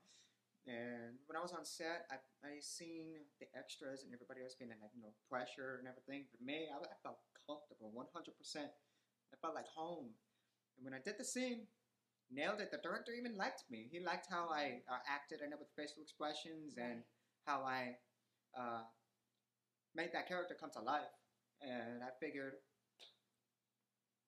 And 0.63 1.19
when 1.27 1.35
I 1.35 1.43
was 1.43 1.51
on 1.51 1.65
set, 1.67 2.07
I 2.07 2.23
I 2.39 2.63
seen 2.63 3.19
the 3.43 3.47
extras 3.51 4.03
and 4.07 4.15
everybody 4.15 4.41
else 4.43 4.55
feeling 4.55 4.79
like 4.79 4.95
you 4.95 5.03
know 5.03 5.11
pressure 5.27 5.83
and 5.83 5.87
everything. 5.91 6.31
But 6.31 6.39
me, 6.39 6.71
I, 6.71 6.79
I 6.79 6.97
felt 7.03 7.19
comfortable, 7.43 7.91
one 7.91 8.07
hundred 8.15 8.39
percent. 8.39 8.71
I 9.33 9.35
felt 9.43 9.55
like 9.55 9.67
home. 9.67 10.15
And 10.77 10.85
when 10.87 10.95
I 10.95 11.03
did 11.03 11.19
the 11.19 11.27
scene, 11.27 11.67
nailed 12.31 12.61
it. 12.61 12.71
The 12.71 12.79
director 12.79 13.11
even 13.11 13.35
liked 13.35 13.63
me. 13.69 13.89
He 13.91 13.99
liked 13.99 14.27
how 14.29 14.47
I 14.49 14.81
uh, 14.87 15.03
acted 15.07 15.41
and 15.41 15.51
with 15.59 15.69
facial 15.75 16.01
expressions 16.01 16.77
and 16.77 17.03
how 17.45 17.63
I 17.67 17.97
uh, 18.57 18.87
made 19.95 20.11
that 20.13 20.27
character 20.27 20.55
come 20.59 20.71
to 20.73 20.81
life. 20.81 21.13
And 21.61 22.03
I 22.03 22.09
figured, 22.19 22.53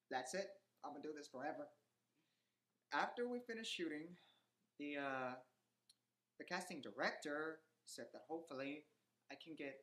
that's 0.10 0.34
it. 0.34 0.48
I'm 0.84 0.92
gonna 0.92 1.04
do 1.04 1.14
this 1.16 1.28
forever. 1.28 1.68
After 2.94 3.28
we 3.28 3.40
finished 3.40 3.74
shooting, 3.74 4.16
the 4.80 4.98
uh, 4.98 5.34
the 6.38 6.44
casting 6.44 6.82
director 6.82 7.60
said 7.86 8.06
that 8.14 8.24
hopefully 8.28 8.84
I 9.32 9.36
can 9.36 9.56
get 9.58 9.76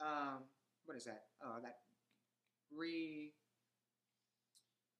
um, 0.00 0.44
what 0.84 0.96
is 0.96 1.04
that? 1.04 1.24
Uh, 1.44 1.60
that 1.62 1.78
re 2.74 3.32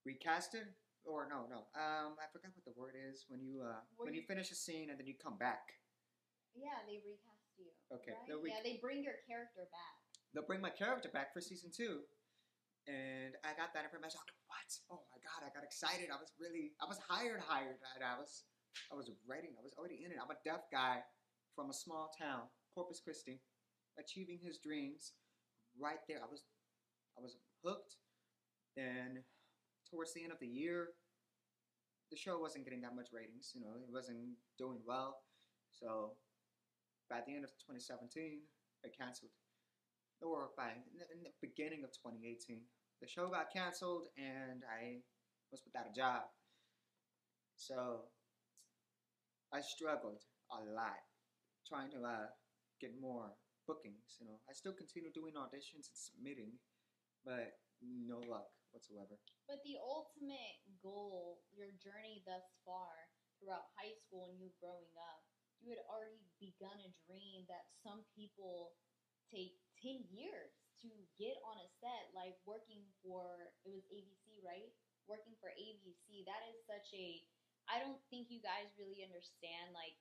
recasted 0.07 0.69
or 1.05 1.27
no 1.29 1.49
no 1.49 1.65
um 1.77 2.13
I 2.21 2.29
forgot 2.33 2.53
what 2.57 2.65
the 2.65 2.77
word 2.77 2.93
is 2.97 3.25
when 3.29 3.41
you 3.41 3.65
uh 3.65 3.81
when 3.97 4.13
you 4.13 4.21
you- 4.21 4.27
finish 4.29 4.51
a 4.53 4.55
scene 4.55 4.91
and 4.91 4.99
then 5.01 5.07
you 5.07 5.15
come 5.17 5.37
back. 5.39 5.81
Yeah, 6.55 6.79
they 6.87 7.03
recast 7.03 7.51
you. 7.59 7.67
Okay, 7.91 8.15
Right? 8.15 8.39
re- 8.39 8.53
yeah, 8.55 8.63
they 8.63 8.79
bring 8.79 9.03
your 9.03 9.19
character 9.27 9.67
back. 9.75 9.97
they'll 10.33 10.47
bring 10.47 10.61
my 10.63 10.71
character 10.71 11.09
back 11.11 11.33
for 11.35 11.41
season 11.41 11.71
two. 11.75 12.05
And 12.87 13.35
I 13.43 13.57
got 13.57 13.73
that 13.75 13.83
information. 13.89 14.21
I 14.21 14.29
was 14.29 14.29
like, 14.29 14.45
what? 14.47 14.71
Oh 14.93 15.03
my 15.11 15.19
god, 15.25 15.41
I 15.43 15.49
got 15.57 15.65
excited. 15.65 16.13
I 16.13 16.21
was 16.21 16.31
really 16.39 16.77
I 16.79 16.87
was 16.87 17.01
hired, 17.03 17.41
hired. 17.41 17.81
I 18.05 18.21
was 18.21 18.45
I 18.93 18.95
was 18.95 19.11
writing, 19.29 19.51
I 19.59 19.63
was 19.63 19.75
already 19.79 20.03
in 20.05 20.13
it. 20.13 20.19
I'm 20.23 20.31
a 20.31 20.41
deaf 20.45 20.67
guy 20.73 21.01
from 21.55 21.71
a 21.71 21.75
small 21.75 22.11
town, 22.19 22.43
Corpus 22.75 23.01
Christi, 23.01 23.41
achieving 23.99 24.39
his 24.43 24.59
dreams. 24.59 25.13
Right 25.79 25.99
there. 26.09 26.19
I 26.23 26.31
was 26.31 26.43
I 27.19 27.23
was 27.23 27.37
hooked. 27.65 27.97
Then 28.77 29.23
towards 29.91 30.15
the 30.15 30.23
end 30.23 30.33
of 30.33 30.39
the 30.41 30.47
year, 30.47 30.91
the 32.11 32.17
show 32.17 32.39
wasn't 32.39 32.65
getting 32.65 32.81
that 32.83 32.95
much 32.95 33.09
ratings, 33.13 33.53
you 33.55 33.61
know, 33.61 33.75
it 33.75 33.93
wasn't 33.93 34.37
doing 34.59 34.79
well. 34.87 35.19
So 35.73 36.13
by 37.11 37.21
the 37.27 37.35
end 37.35 37.45
of 37.45 37.51
2017, 37.59 38.41
it 38.85 38.97
canceled 38.97 39.33
or 40.23 40.51
by 40.57 40.73
in 40.73 41.23
the- 41.23 41.33
beginning 41.41 41.85
of 41.85 41.93
2018, 41.93 42.69
the 43.01 43.07
show 43.07 43.29
got 43.29 43.53
canceled 43.53 44.09
and 44.17 44.65
I 44.65 45.03
was 45.51 45.65
without 45.65 45.87
a 45.89 45.93
job. 45.93 46.31
So 47.57 48.11
I 49.55 49.63
struggled 49.63 50.19
a 50.51 50.59
lot 50.75 50.99
trying 51.63 51.87
to 51.95 52.03
uh, 52.03 52.27
get 52.83 52.91
more 52.99 53.31
bookings. 53.71 54.19
You 54.19 54.27
know, 54.27 54.43
I 54.51 54.53
still 54.53 54.75
continue 54.75 55.15
doing 55.15 55.39
auditions 55.39 55.87
and 55.87 55.95
submitting, 55.95 56.59
but 57.23 57.55
no 57.79 58.19
luck 58.27 58.51
whatsoever. 58.75 59.15
But 59.47 59.63
the 59.63 59.79
ultimate 59.79 60.59
goal, 60.83 61.47
your 61.55 61.71
journey 61.79 62.27
thus 62.27 62.43
far 62.67 62.91
throughout 63.39 63.71
high 63.79 63.95
school 64.03 64.27
and 64.27 64.43
you 64.43 64.51
growing 64.59 64.91
up, 64.99 65.23
you 65.63 65.71
had 65.71 65.87
already 65.87 66.27
begun 66.43 66.75
a 66.83 66.91
dream 67.07 67.47
that 67.47 67.71
some 67.87 68.03
people 68.11 68.75
take 69.31 69.55
10 69.87 70.03
years 70.11 70.51
to 70.83 70.91
get 71.15 71.39
on 71.47 71.63
a 71.63 71.69
set, 71.79 72.11
like 72.11 72.35
working 72.43 72.83
for, 73.07 73.55
it 73.63 73.71
was 73.71 73.87
ABC, 73.87 74.43
right? 74.43 74.75
Working 75.07 75.39
for 75.39 75.55
ABC. 75.55 76.27
That 76.27 76.43
is 76.51 76.59
such 76.67 76.91
a, 76.91 77.23
I 77.69 77.81
don't 77.81 78.01
think 78.13 78.29
you 78.29 78.41
guys 78.45 78.73
really 78.77 79.01
understand. 79.05 79.73
Like, 79.73 79.97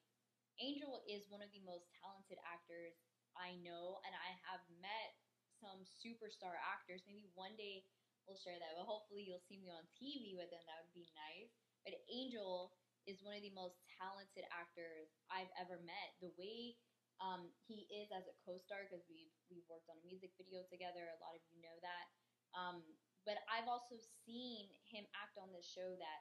Angel 0.62 1.01
is 1.10 1.25
one 1.32 1.41
of 1.41 1.50
the 1.50 1.63
most 1.65 1.89
talented 1.98 2.38
actors 2.46 2.93
I 3.34 3.58
know, 3.65 3.98
and 4.05 4.13
I 4.13 4.29
have 4.50 4.62
met 4.77 5.17
some 5.58 5.82
superstar 6.03 6.53
actors. 6.60 7.01
Maybe 7.08 7.32
one 7.34 7.55
day 7.58 7.88
we'll 8.27 8.39
share 8.39 8.60
that. 8.60 8.75
But 8.77 8.86
hopefully 8.86 9.25
you'll 9.25 9.43
see 9.48 9.60
me 9.60 9.72
on 9.74 9.84
TV 9.98 10.38
with 10.38 10.51
them. 10.53 10.62
That 10.67 10.84
would 10.84 10.96
be 10.96 11.10
nice. 11.15 11.51
But 11.84 11.98
Angel 12.08 12.75
is 13.03 13.20
one 13.24 13.36
of 13.36 13.43
the 13.43 13.55
most 13.55 13.84
talented 14.00 14.48
actors 14.53 15.12
I've 15.27 15.51
ever 15.60 15.79
met. 15.84 16.10
The 16.24 16.32
way 16.39 16.79
um, 17.20 17.51
he 17.67 17.88
is 17.91 18.12
as 18.15 18.27
a 18.27 18.36
co-star, 18.43 18.88
because 18.88 19.03
we've 19.12 19.32
we've 19.51 19.67
worked 19.67 19.88
on 19.91 20.00
a 20.00 20.05
music 20.08 20.36
video 20.39 20.63
together. 20.72 21.03
A 21.03 21.20
lot 21.20 21.36
of 21.36 21.43
you 21.51 21.60
know 21.63 21.77
that. 21.84 22.05
Um, 22.53 22.84
but 23.24 23.39
I've 23.48 23.72
also 23.72 23.96
seen 24.27 24.67
him 24.91 25.08
act 25.15 25.39
on 25.39 25.51
this 25.55 25.67
show 25.67 25.96
that 25.96 26.20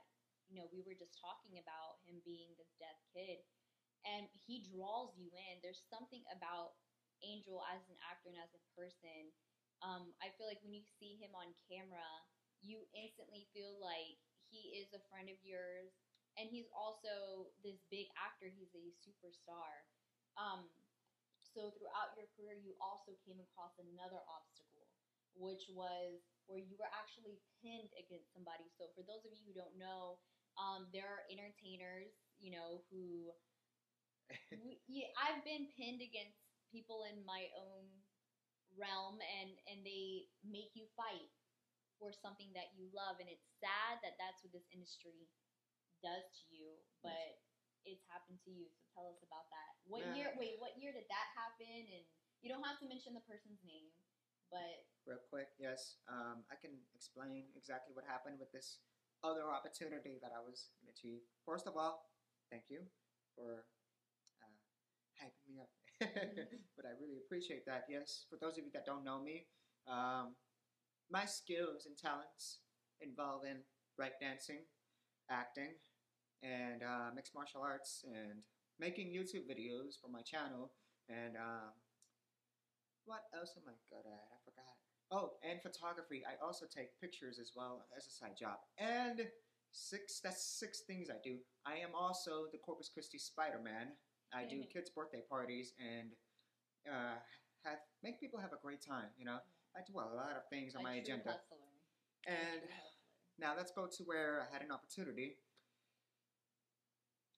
you 0.52 0.60
know 0.60 0.68
we 0.68 0.84
were 0.84 0.96
just 0.96 1.16
talking 1.16 1.56
about 1.56 2.04
him 2.04 2.20
being 2.28 2.52
this 2.60 2.68
deaf 2.76 2.98
kid, 3.16 3.40
and 4.04 4.28
he 4.44 4.68
draws 4.68 5.16
you 5.16 5.32
in. 5.32 5.64
There's 5.64 5.82
something 5.88 6.20
about 6.28 6.76
Angel 7.24 7.64
as 7.72 7.80
an 7.88 7.96
actor 8.04 8.28
and 8.34 8.38
as 8.42 8.52
a 8.52 8.62
person 8.76 9.32
um, 9.82 10.14
I 10.22 10.30
feel 10.38 10.46
like 10.46 10.62
when 10.62 10.72
you 10.72 10.86
see 11.02 11.18
him 11.18 11.34
on 11.34 11.50
camera, 11.66 12.06
you 12.62 12.86
instantly 12.94 13.50
feel 13.50 13.74
like 13.82 14.14
he 14.46 14.78
is 14.78 14.86
a 14.94 15.02
friend 15.10 15.26
of 15.26 15.38
yours, 15.42 15.90
and 16.38 16.46
he's 16.46 16.70
also 16.70 17.50
this 17.66 17.82
big 17.90 18.06
actor. 18.14 18.46
He's 18.46 18.70
a 18.78 18.84
superstar. 19.02 19.82
Um, 20.38 20.70
so 21.42 21.74
throughout 21.76 22.14
your 22.16 22.30
career, 22.38 22.56
you 22.56 22.78
also 22.80 23.12
came 23.26 23.42
across 23.42 23.74
another 23.76 24.22
obstacle, 24.30 24.88
which 25.34 25.66
was 25.74 26.22
where 26.46 26.62
you 26.62 26.78
were 26.78 26.88
actually 26.94 27.42
pinned 27.60 27.90
against 27.98 28.30
somebody. 28.32 28.70
So 28.78 28.88
for 28.94 29.02
those 29.04 29.26
of 29.26 29.34
you 29.34 29.42
who 29.50 29.54
don't 29.58 29.76
know, 29.76 30.22
um, 30.58 30.88
there 30.92 31.08
are 31.08 31.24
entertainers, 31.32 32.12
you 32.40 32.52
know, 32.52 32.84
who 32.90 33.32
we, 34.62 34.80
yeah, 34.88 35.08
I've 35.16 35.42
been 35.44 35.68
pinned 35.76 36.00
against 36.04 36.38
people 36.72 37.04
in 37.08 37.20
my 37.24 37.48
own 37.56 37.88
realm 38.72 39.20
and 39.20 39.52
and 39.68 39.84
they 39.84 40.24
make 40.40 40.72
you 40.72 40.88
fight 40.96 41.28
for 42.00 42.10
something 42.12 42.48
that 42.56 42.72
you 42.74 42.88
love. 42.92 43.20
And 43.20 43.28
it's 43.28 43.44
sad 43.60 44.00
that 44.00 44.16
that's 44.16 44.40
what 44.42 44.52
this 44.56 44.66
industry 44.72 45.28
does 46.02 46.26
to 46.34 46.44
you 46.50 46.82
but 46.98 47.38
it's 47.86 48.02
happened 48.10 48.38
to 48.46 48.50
you. 48.50 48.66
So 48.74 48.82
tell 48.94 49.06
us 49.10 49.18
about 49.22 49.46
that. 49.50 49.70
What 49.86 50.02
Yeah. 50.02 50.14
year 50.14 50.28
wait 50.38 50.58
what 50.58 50.74
year 50.78 50.92
did 50.94 51.06
that 51.10 51.28
happen? 51.36 51.86
And 51.92 52.04
you 52.42 52.50
don't 52.50 52.64
have 52.64 52.78
to 52.82 52.86
mention 52.88 53.14
the 53.14 53.24
person's 53.26 53.62
name 53.62 53.90
but 54.52 54.84
Real 55.08 55.18
quick, 55.32 55.50
yes, 55.58 55.98
um, 56.06 56.44
I 56.46 56.54
can 56.54 56.78
explain 56.94 57.50
exactly 57.58 57.90
what 57.90 58.06
happened 58.06 58.38
with 58.38 58.52
this 58.52 58.78
other 59.24 59.50
opportunity 59.50 60.18
that 60.22 60.34
I 60.34 60.40
was 60.42 60.70
going 60.78 60.90
to 60.90 60.94
achieve. 60.94 61.22
First 61.46 61.66
of 61.66 61.76
all, 61.76 62.10
thank 62.50 62.64
you 62.68 62.82
for 63.34 63.64
uh, 64.42 64.58
hyping 65.18 65.46
me 65.46 65.62
up. 65.62 65.70
but 66.76 66.84
I 66.84 66.92
really 66.98 67.22
appreciate 67.22 67.64
that. 67.66 67.86
Yes, 67.88 68.26
for 68.28 68.36
those 68.40 68.58
of 68.58 68.64
you 68.64 68.72
that 68.74 68.86
don't 68.86 69.04
know 69.04 69.22
me, 69.22 69.46
um, 69.86 70.34
my 71.10 71.24
skills 71.24 71.86
and 71.86 71.96
talents 71.96 72.60
involve 73.00 73.42
in 73.44 73.62
breakdancing, 73.98 74.66
acting, 75.30 75.78
and 76.42 76.82
uh, 76.82 77.14
mixed 77.14 77.34
martial 77.34 77.62
arts, 77.62 78.04
and 78.04 78.42
making 78.80 79.14
YouTube 79.14 79.46
videos 79.46 79.94
for 80.00 80.10
my 80.10 80.22
channel. 80.22 80.72
And 81.08 81.36
um, 81.36 81.70
what 83.04 83.22
else 83.34 83.54
am 83.56 83.64
I 83.68 83.74
good 83.90 84.06
at? 84.06 84.26
I. 84.32 84.51
Oh, 85.12 85.32
and 85.44 85.60
photography. 85.60 86.24
I 86.26 86.42
also 86.44 86.64
take 86.66 86.98
pictures 87.00 87.38
as 87.38 87.52
well 87.54 87.84
as 87.96 88.06
a 88.06 88.10
side 88.10 88.36
job. 88.38 88.58
And 88.78 89.28
six 89.72 90.20
that's 90.20 90.42
six 90.58 90.80
things 90.86 91.10
I 91.10 91.20
do. 91.22 91.38
I 91.66 91.76
am 91.76 91.90
also 91.94 92.46
the 92.52 92.58
Corpus 92.58 92.88
Christi 92.88 93.18
Spider-Man. 93.18 93.92
I 94.32 94.44
do 94.46 94.62
Mhm. 94.62 94.70
kids' 94.70 94.90
birthday 94.90 95.22
parties 95.28 95.74
and 95.78 96.16
uh, 96.88 97.18
have 97.64 97.80
make 98.02 98.20
people 98.20 98.40
have 98.40 98.52
a 98.52 98.58
great 98.58 98.80
time, 98.82 99.10
you 99.18 99.24
know. 99.24 99.40
I 99.76 99.82
do 99.82 99.98
a 100.00 100.08
lot 100.14 100.36
of 100.36 100.48
things 100.48 100.74
on 100.76 100.82
my 100.82 100.94
agenda. 100.94 101.32
hustler. 101.32 101.58
And 102.26 102.62
now 103.38 103.54
let's 103.56 103.72
go 103.72 103.86
to 103.88 104.04
where 104.04 104.42
I 104.42 104.52
had 104.52 104.62
an 104.62 104.72
opportunity. 104.72 105.38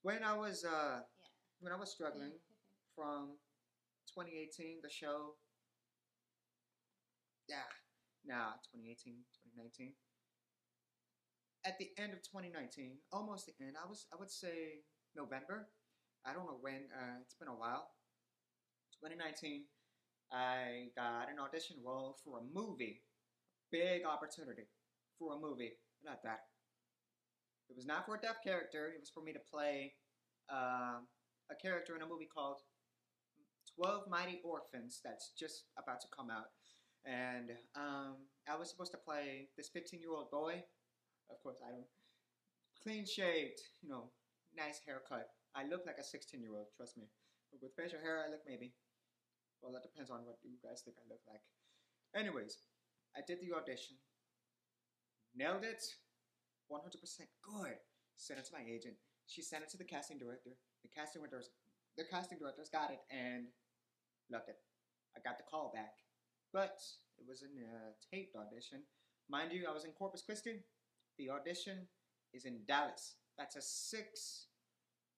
When 0.03 0.23
I 0.23 0.35
was 0.37 0.65
uh, 0.65 1.01
yeah 1.03 1.29
when 1.61 1.73
I 1.73 1.77
was 1.77 1.91
struggling 1.91 2.33
from 2.97 3.39
2018, 4.13 4.81
the 4.83 4.91
show. 4.91 5.37
Yeah, 7.49 7.69
nah, 8.25 8.57
2018, 8.73 9.25
2019. 9.57 9.93
At 11.65 11.79
the 11.79 11.89
end 11.97 12.13
of 12.13 12.21
2019, 12.21 13.01
almost 13.13 13.47
the 13.47 13.57
end, 13.61 13.77
I 13.81 13.89
was, 13.89 14.07
I 14.13 14.17
would 14.21 14.31
say 14.31 14.85
November. 15.17 15.69
I 16.25 16.33
don't 16.33 16.45
know 16.47 16.59
when. 16.61 16.89
Uh, 16.93 17.21
it's 17.25 17.35
been 17.37 17.49
a 17.49 17.57
while. 17.57 17.89
2019, 19.01 19.65
I 20.33 20.89
got 20.97 21.29
an 21.33 21.41
audition 21.41 21.77
role 21.85 22.17
for 22.25 22.41
a 22.41 22.45
movie. 22.53 23.03
Big 23.73 24.05
opportunity 24.05 24.69
for 25.19 25.37
a 25.37 25.41
movie. 25.41 25.73
Not 26.05 26.23
that. 26.25 26.49
It 27.69 27.77
was 27.77 27.87
not 27.87 28.05
for 28.07 28.17
a 28.17 28.21
deaf 28.21 28.37
character. 28.45 28.93
It 28.95 29.01
was 29.01 29.11
for 29.11 29.23
me 29.23 29.33
to 29.33 29.41
play 29.51 29.95
um, 30.53 31.09
a 31.51 31.57
character 31.61 31.97
in 31.97 32.03
a 32.03 32.07
movie 32.07 32.29
called 32.29 32.61
12 33.77 34.05
Mighty 34.09 34.41
Orphans 34.45 35.01
that's 35.05 35.33
just 35.39 35.65
about 35.79 36.01
to 36.03 36.09
come 36.15 36.31
out. 36.31 36.53
And 37.05 37.53
um, 37.77 38.25
I 38.49 38.57
was 38.57 38.71
supposed 38.71 38.93
to 38.93 38.99
play 38.99 39.49
this 39.57 39.69
15 39.69 40.01
year 40.01 40.13
old 40.13 40.31
boy. 40.31 40.65
Of 41.31 41.43
course, 41.43 41.59
I 41.61 41.71
don't. 41.71 41.89
Clean 42.83 43.05
shaved, 43.05 43.61
you 43.81 43.89
know, 43.89 44.13
nice 44.57 44.81
haircut. 44.85 45.29
I 45.55 45.65
look 45.65 45.85
like 45.87 46.01
a 46.01 46.05
16 46.05 46.41
year 46.41 46.53
old, 46.53 46.69
trust 46.77 46.97
me. 46.97 47.09
But 47.53 47.63
with 47.63 47.77
facial 47.77 48.01
hair, 48.01 48.25
I 48.25 48.31
look 48.31 48.45
maybe. 48.49 48.75
Well, 49.63 49.73
that 49.73 49.85
depends 49.87 50.11
on 50.11 50.29
what 50.29 50.37
you 50.45 50.61
guys 50.61 50.83
think 50.85 50.97
I 51.01 51.09
look 51.09 51.25
like. 51.25 51.41
Anyways, 52.13 52.59
I 53.17 53.21
did 53.27 53.41
the 53.41 53.57
audition, 53.57 53.97
nailed 55.35 55.65
it, 55.65 55.83
100% 56.71 57.01
good. 57.41 57.79
Sent 58.17 58.39
it 58.39 58.47
to 58.47 58.55
my 58.55 58.63
agent. 58.63 58.95
She 59.27 59.43
sent 59.43 59.65
it 59.65 59.71
to 59.71 59.79
the 59.79 59.89
casting 59.89 60.19
director. 60.19 60.53
The 60.85 60.93
casting 60.93 61.23
directors, 61.23 61.51
the 61.97 62.05
casting 62.05 62.39
directors 62.39 62.69
got 62.69 62.93
it 62.93 63.01
and 63.11 63.49
loved 64.31 64.49
it. 64.49 64.61
I 65.17 65.21
got 65.25 65.39
the 65.39 65.49
call 65.49 65.73
back, 65.75 66.04
but 66.55 66.79
it 67.19 67.27
was 67.29 67.43
in 67.43 67.51
a 67.59 67.67
uh, 67.67 67.91
taped 68.09 68.39
audition. 68.39 68.87
Mind 69.29 69.51
you, 69.53 69.67
I 69.69 69.75
was 69.75 69.85
in 69.85 69.91
Corpus 69.91 70.23
Christi. 70.23 70.63
The 71.19 71.29
audition 71.29 71.91
is 72.33 72.47
in 72.47 72.61
Dallas. 72.67 73.17
That's 73.37 73.57
a 73.57 73.63
six, 73.63 74.47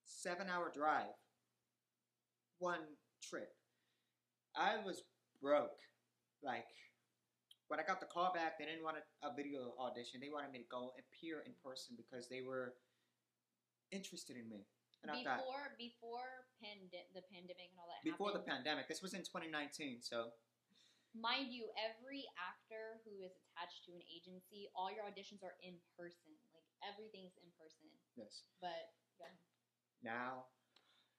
seven 0.05 0.49
hour 0.49 0.73
drive. 0.75 1.13
One 2.59 2.97
trip. 3.23 3.53
I 4.57 4.81
was 4.81 5.05
broke. 5.43 5.77
Like, 6.43 6.73
when 7.69 7.81
I 7.81 7.85
got 7.85 8.01
the 8.01 8.09
call 8.09 8.33
back, 8.33 8.57
they 8.59 8.65
didn't 8.65 8.83
want 8.83 8.97
a, 8.97 9.05
a 9.29 9.37
video 9.37 9.77
audition. 9.77 10.25
They 10.25 10.33
wanted 10.33 10.53
me 10.53 10.65
to 10.65 10.71
go 10.73 10.97
appear 10.97 11.45
in 11.45 11.53
person 11.61 12.01
because 12.01 12.33
they 12.33 12.41
were 12.41 12.73
interested 13.93 14.41
in 14.41 14.49
me. 14.49 14.65
And 15.05 15.13
I 15.13 15.21
thought, 15.21 15.45
before 15.45 15.77
before 15.77 16.31
the 17.13 17.23
pandemic 17.29 17.69
and 17.71 17.79
all 17.79 17.87
that 17.93 18.01
before 18.03 18.33
the 18.33 18.43
pandemic, 18.43 18.89
this 18.89 19.05
was 19.05 19.13
in 19.13 19.21
2019, 19.21 20.01
so 20.01 20.33
mind 21.21 21.53
you, 21.53 21.69
every 21.77 22.25
actor 22.37 23.01
who 23.05 23.25
is 23.25 23.33
attached 23.33 23.85
to 23.89 23.97
an 23.97 24.05
agency, 24.09 24.69
all 24.77 24.93
your 24.93 25.09
auditions 25.09 25.41
are 25.41 25.57
in 25.65 25.77
person. 25.97 26.33
Like 26.53 26.67
everything's 26.85 27.37
in 27.41 27.49
person. 27.57 27.89
yes. 28.17 28.47
But 28.61 28.93
ahead. 29.21 29.37
now. 30.05 30.53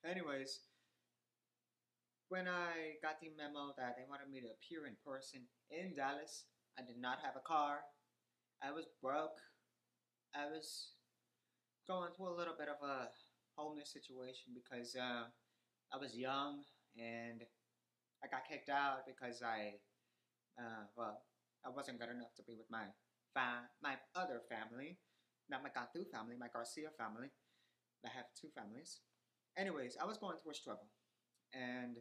Anyways, 0.05 0.61
when 2.29 2.47
I 2.47 3.01
got 3.01 3.19
the 3.19 3.33
memo 3.33 3.73
that 3.77 3.97
they 3.97 4.05
wanted 4.07 4.29
me 4.29 4.39
to 4.45 4.53
appear 4.53 4.85
in 4.85 4.95
person 5.01 5.47
in 5.71 5.95
Dallas, 5.95 6.45
I 6.77 6.85
did 6.85 7.01
not 7.01 7.19
have 7.23 7.35
a 7.35 7.43
car. 7.43 7.81
I 8.61 8.71
was 8.71 8.85
broke. 9.01 9.41
I 10.35 10.45
was 10.45 10.93
going 11.87 12.11
through 12.13 12.29
a 12.29 12.37
little 12.37 12.53
bit 12.57 12.67
of 12.69 12.77
a 12.83 13.09
homeless 13.55 13.91
situation 13.91 14.53
because 14.53 14.93
uh, 14.95 15.25
I 15.89 15.97
was 15.97 16.13
young 16.15 16.61
and 16.99 17.41
I 18.23 18.27
got 18.27 18.45
kicked 18.49 18.69
out 18.69 19.07
because 19.07 19.41
I, 19.41 19.79
uh, 20.59 20.85
well, 20.95 21.23
I 21.65 21.69
wasn't 21.69 21.99
good 21.99 22.09
enough 22.09 22.33
to 22.37 22.43
be 22.43 22.55
with 22.57 22.69
my 22.69 22.85
fa- 23.33 23.69
my 23.81 23.95
other 24.15 24.41
family, 24.49 24.97
not 25.49 25.63
my 25.63 25.69
Cantu 25.69 26.05
family, 26.09 26.35
my 26.37 26.49
Garcia 26.51 26.89
family. 26.97 27.29
I 28.05 28.09
have 28.13 28.25
two 28.39 28.49
families. 28.55 29.01
Anyways, 29.57 29.97
I 29.99 30.05
was 30.05 30.17
going 30.17 30.37
through 30.37 30.51
a 30.51 30.55
struggle. 30.55 30.87
And 31.53 31.97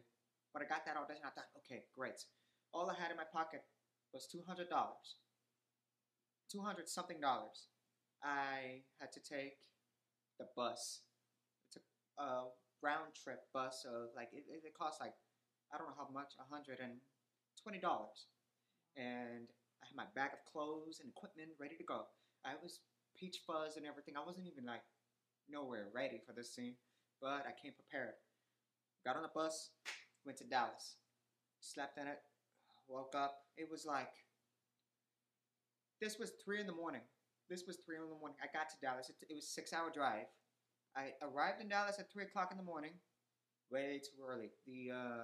when 0.51 0.63
I 0.63 0.67
got 0.67 0.85
that 0.85 0.97
audition, 0.97 1.25
I 1.25 1.33
thought, 1.33 1.49
okay, 1.65 1.83
great. 1.97 2.21
All 2.73 2.89
I 2.89 2.95
had 2.95 3.11
in 3.11 3.17
my 3.17 3.27
pocket 3.27 3.61
was 4.13 4.27
$200. 4.29 4.69
200 6.51 6.87
something 6.87 7.19
dollars. 7.19 7.67
I 8.23 8.83
had 8.99 9.11
to 9.13 9.19
take 9.19 9.57
the 10.39 10.47
bus. 10.55 11.01
It's 11.67 11.77
a, 11.77 12.21
a 12.21 12.47
round 12.81 13.13
trip 13.15 13.41
bus 13.53 13.85
of 13.85 14.09
like, 14.15 14.29
it, 14.31 14.45
it, 14.47 14.73
cost 14.77 15.01
like, 15.01 15.13
I 15.73 15.77
don't 15.77 15.87
know 15.87 15.97
how 15.97 16.07
much, 16.13 16.33
$120. 16.39 16.71
And 16.79 17.01
I 18.97 19.45
had 19.85 19.95
my 19.95 20.05
bag 20.15 20.31
of 20.33 20.41
clothes 20.51 20.99
and 21.01 21.09
equipment 21.09 21.49
ready 21.59 21.75
to 21.77 21.83
go. 21.83 22.05
I 22.45 22.53
was 22.61 22.79
peach 23.15 23.39
fuzz 23.45 23.77
and 23.77 23.85
everything. 23.85 24.15
I 24.17 24.25
wasn't 24.25 24.47
even 24.47 24.65
like 24.65 24.81
nowhere 25.49 25.87
ready 25.93 26.19
for 26.25 26.33
this 26.33 26.53
scene, 26.53 26.75
but 27.21 27.45
I 27.45 27.53
came 27.61 27.73
prepared. 27.73 28.13
Got 29.05 29.15
on 29.15 29.21
the 29.21 29.33
bus, 29.33 29.71
went 30.25 30.37
to 30.39 30.43
Dallas, 30.43 30.97
slept 31.59 31.97
in 31.97 32.07
it, 32.07 32.19
woke 32.87 33.13
up. 33.15 33.37
It 33.57 33.69
was 33.69 33.85
like 33.85 34.11
this 36.01 36.17
was 36.19 36.31
three 36.43 36.59
in 36.59 36.67
the 36.67 36.73
morning. 36.73 37.01
This 37.49 37.63
was 37.65 37.77
three 37.85 37.95
in 37.95 38.01
the 38.03 38.19
morning. 38.19 38.37
I 38.41 38.47
got 38.51 38.69
to 38.69 38.75
Dallas. 38.81 39.09
It, 39.09 39.15
it 39.29 39.33
was 39.33 39.47
six 39.47 39.73
hour 39.73 39.89
drive. 39.93 40.27
I 40.95 41.13
arrived 41.21 41.61
in 41.61 41.69
Dallas 41.69 41.97
at 41.99 42.11
three 42.11 42.23
o'clock 42.23 42.49
in 42.51 42.57
the 42.57 42.63
morning. 42.63 42.91
Way 43.71 44.01
too 44.03 44.23
early. 44.25 44.49
The 44.65 44.91
uh, 44.95 45.23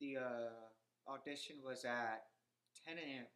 the 0.00 0.16
uh, 0.18 1.10
audition 1.10 1.56
was 1.64 1.84
at 1.84 2.24
10 2.86 2.98
a.m. 2.98 3.26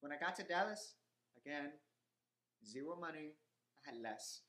When 0.00 0.12
I 0.12 0.16
got 0.16 0.36
to 0.36 0.42
Dallas, 0.42 0.94
again, 1.36 1.72
zero 2.64 2.96
money. 3.00 3.36
I 3.86 3.90
had 3.90 4.00
less. 4.02 4.42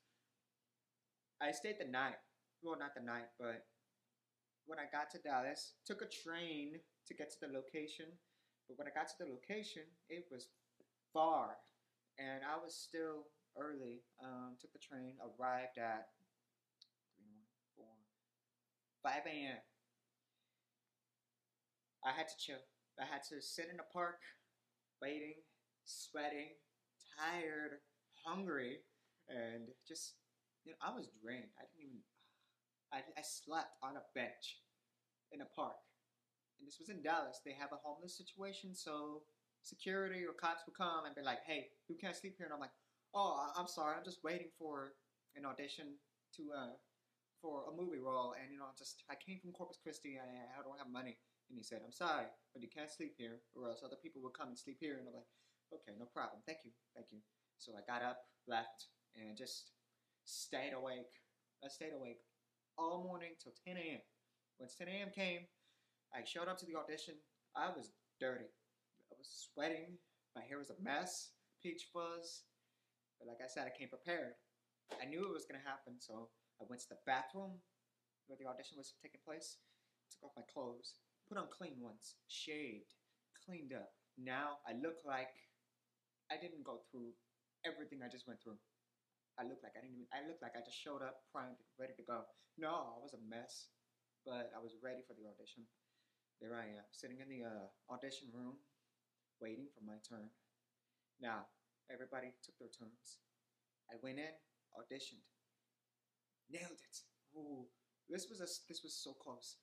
I 1.41 1.51
stayed 1.51 1.77
the 1.79 1.89
night. 1.89 2.19
Well, 2.61 2.77
not 2.77 2.93
the 2.95 3.01
night, 3.01 3.31
but 3.39 3.65
when 4.65 4.77
I 4.77 4.85
got 4.91 5.09
to 5.11 5.19
Dallas, 5.19 5.73
took 5.85 6.01
a 6.01 6.07
train 6.07 6.79
to 7.07 7.13
get 7.13 7.31
to 7.31 7.37
the 7.41 7.53
location. 7.53 8.05
But 8.67 8.77
when 8.77 8.87
I 8.87 8.91
got 8.91 9.07
to 9.09 9.17
the 9.19 9.31
location, 9.31 9.83
it 10.09 10.25
was 10.31 10.47
far, 11.13 11.57
and 12.19 12.43
I 12.45 12.61
was 12.61 12.75
still 12.75 13.27
early. 13.57 14.03
Um, 14.23 14.55
took 14.61 14.71
the 14.73 14.79
train, 14.79 15.15
arrived 15.19 15.77
at 15.77 16.07
3, 17.17 17.25
4, 17.75 17.85
5 19.03 19.13
a.m. 19.27 19.57
I 22.05 22.11
had 22.11 22.27
to 22.27 22.37
chill. 22.37 22.61
I 23.01 23.05
had 23.09 23.25
to 23.33 23.41
sit 23.41 23.69
in 23.73 23.81
a 23.81 23.91
park, 23.91 24.21
waiting, 25.01 25.41
sweating, 25.85 26.53
tired, 27.17 27.81
hungry, 28.23 28.85
and 29.27 29.73
just, 29.87 30.21
you 30.63 30.71
know, 30.71 30.77
I 30.85 30.93
was 30.93 31.09
drained. 31.17 31.49
I 31.57 31.65
didn't 31.65 31.89
even, 31.89 32.05
I, 32.93 33.01
I 33.17 33.23
slept 33.25 33.73
on 33.81 33.97
a 33.97 34.05
bench 34.13 34.61
in 35.33 35.41
a 35.41 35.49
park. 35.57 35.81
And 36.59 36.67
this 36.67 36.77
was 36.77 36.89
in 36.93 37.01
Dallas. 37.01 37.41
They 37.41 37.57
have 37.57 37.73
a 37.73 37.81
homeless 37.81 38.17
situation, 38.17 38.75
so 38.75 39.25
security 39.63 40.21
or 40.21 40.37
cops 40.37 40.61
would 40.69 40.77
come 40.77 41.09
and 41.09 41.15
be 41.15 41.25
like, 41.25 41.41
hey, 41.45 41.73
you 41.89 41.97
can't 41.97 42.15
sleep 42.15 42.35
here. 42.37 42.45
And 42.45 42.53
I'm 42.53 42.61
like, 42.61 42.75
oh, 43.17 43.49
I'm 43.57 43.67
sorry. 43.67 43.97
I'm 43.97 44.05
just 44.05 44.23
waiting 44.23 44.53
for 44.59 44.93
an 45.35 45.45
audition 45.45 45.97
to, 46.37 46.41
uh, 46.53 46.73
for 47.41 47.65
a 47.65 47.73
movie 47.73 47.97
role. 47.97 48.37
And, 48.37 48.53
you 48.53 48.59
know, 48.61 48.69
I 48.69 48.77
just, 48.77 49.01
I 49.09 49.17
came 49.17 49.41
from 49.41 49.57
Corpus 49.57 49.81
Christi. 49.81 50.21
and 50.21 50.29
I 50.53 50.61
don't 50.61 50.77
have 50.77 50.93
money. 50.93 51.17
And 51.51 51.59
he 51.59 51.67
said, 51.67 51.83
I'm 51.83 51.91
sorry, 51.91 52.31
but 52.55 52.63
you 52.63 52.71
can't 52.71 52.87
sleep 52.87 53.19
here, 53.19 53.43
or 53.51 53.67
else 53.67 53.83
other 53.83 53.99
people 53.99 54.23
will 54.23 54.31
come 54.31 54.47
and 54.47 54.57
sleep 54.57 54.79
here. 54.79 54.95
And 54.95 55.03
I'm 55.03 55.19
like, 55.19 55.27
okay, 55.75 55.91
no 55.99 56.07
problem. 56.07 56.39
Thank 56.47 56.63
you. 56.63 56.71
Thank 56.95 57.11
you. 57.11 57.19
So 57.59 57.75
I 57.75 57.83
got 57.83 57.99
up, 57.99 58.23
left, 58.47 58.87
and 59.19 59.35
just 59.35 59.75
stayed 60.23 60.71
awake. 60.71 61.11
I 61.59 61.67
stayed 61.67 61.91
awake 61.91 62.23
all 62.79 63.03
morning 63.03 63.35
till 63.35 63.51
10 63.67 63.75
a.m. 63.75 63.99
When 64.57 64.71
10 64.71 64.87
a.m. 64.87 65.11
came, 65.11 65.43
I 66.15 66.23
showed 66.23 66.47
up 66.47 66.55
to 66.63 66.65
the 66.65 66.79
audition. 66.79 67.19
I 67.51 67.67
was 67.67 67.91
dirty. 68.15 68.47
I 69.11 69.13
was 69.19 69.27
sweating. 69.27 69.99
My 70.39 70.47
hair 70.47 70.57
was 70.57 70.71
a 70.71 70.79
mess, 70.79 71.35
peach 71.59 71.91
fuzz. 71.91 72.47
But 73.19 73.27
like 73.27 73.43
I 73.43 73.51
said, 73.51 73.67
I 73.67 73.75
came 73.75 73.91
prepared. 73.91 74.39
I 74.95 75.03
knew 75.03 75.27
it 75.27 75.35
was 75.35 75.43
going 75.43 75.59
to 75.59 75.67
happen, 75.67 75.99
so 75.99 76.31
I 76.59 76.65
went 76.71 76.81
to 76.87 76.89
the 76.95 77.03
bathroom 77.05 77.59
where 78.27 78.39
the 78.39 78.47
audition 78.47 78.79
was 78.79 78.95
taking 79.03 79.19
place, 79.23 79.59
took 80.07 80.31
off 80.31 80.39
my 80.39 80.47
clothes, 80.47 80.95
put 81.31 81.39
on 81.39 81.47
clean 81.47 81.79
ones, 81.79 82.19
shaved, 82.27 82.91
cleaned 83.47 83.71
up. 83.71 83.95
Now 84.19 84.59
I 84.67 84.75
look 84.75 84.99
like 85.07 85.31
I 86.27 86.35
didn't 86.35 86.67
go 86.67 86.83
through 86.91 87.15
everything 87.63 88.03
I 88.03 88.11
just 88.11 88.27
went 88.27 88.43
through. 88.43 88.59
I 89.39 89.47
look 89.47 89.63
like 89.63 89.71
I 89.79 89.79
didn't 89.79 89.95
even, 89.95 90.11
I 90.11 90.27
look 90.27 90.43
like 90.43 90.59
I 90.59 90.61
just 90.67 90.75
showed 90.75 90.99
up 90.99 91.23
primed, 91.31 91.55
ready 91.79 91.95
to 91.95 92.03
go. 92.03 92.27
No, 92.59 92.91
I 92.91 92.99
was 92.99 93.15
a 93.15 93.23
mess, 93.23 93.71
but 94.27 94.51
I 94.51 94.59
was 94.59 94.75
ready 94.83 95.07
for 95.07 95.15
the 95.15 95.23
audition. 95.23 95.63
There 96.43 96.51
I 96.51 96.67
am, 96.67 96.83
sitting 96.91 97.23
in 97.23 97.31
the 97.31 97.47
uh, 97.47 97.71
audition 97.87 98.27
room, 98.35 98.59
waiting 99.39 99.71
for 99.71 99.87
my 99.87 100.03
turn. 100.03 100.27
Now, 101.23 101.47
everybody 101.87 102.35
took 102.43 102.59
their 102.59 102.75
turns. 102.75 103.23
I 103.87 103.95
went 104.03 104.19
in, 104.19 104.35
auditioned, 104.75 105.23
nailed 106.51 106.83
it. 106.83 106.97
Ooh, 107.39 107.71
this 108.11 108.27
was 108.27 108.43
a 108.43 108.49
this 108.67 108.83
was 108.83 108.99
so 108.99 109.15
close. 109.15 109.55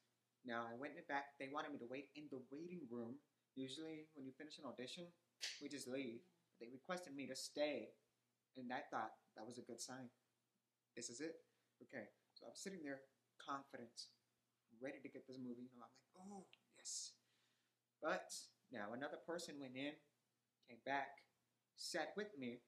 Now 0.48 0.64
I 0.64 0.80
went 0.80 0.96
back. 1.12 1.36
They 1.36 1.52
wanted 1.52 1.76
me 1.76 1.78
to 1.84 1.92
wait 1.92 2.08
in 2.16 2.24
the 2.32 2.40
waiting 2.48 2.88
room. 2.88 3.20
Usually, 3.52 4.08
when 4.16 4.24
you 4.24 4.32
finish 4.32 4.56
an 4.56 4.64
audition, 4.64 5.04
we 5.60 5.68
just 5.68 5.84
leave. 5.84 6.24
They 6.56 6.72
requested 6.72 7.12
me 7.12 7.28
to 7.28 7.36
stay, 7.36 7.92
and 8.56 8.72
I 8.72 8.80
thought 8.88 9.12
that 9.36 9.44
was 9.44 9.60
a 9.60 9.68
good 9.68 9.76
sign. 9.76 10.08
This 10.96 11.12
is 11.12 11.20
it. 11.20 11.36
Okay, 11.84 12.08
so 12.32 12.48
I'm 12.48 12.56
sitting 12.56 12.80
there, 12.80 13.04
confident, 13.36 13.92
ready 14.80 15.04
to 15.04 15.12
get 15.12 15.28
this 15.28 15.36
movie. 15.36 15.68
I'm 15.68 15.84
like, 15.84 15.98
oh 16.16 16.48
yes. 16.80 17.12
But 18.00 18.32
now 18.72 18.96
another 18.96 19.20
person 19.28 19.60
went 19.60 19.76
in, 19.76 19.92
came 20.64 20.80
back, 20.88 21.12
sat 21.76 22.16
with 22.16 22.32
me 22.40 22.64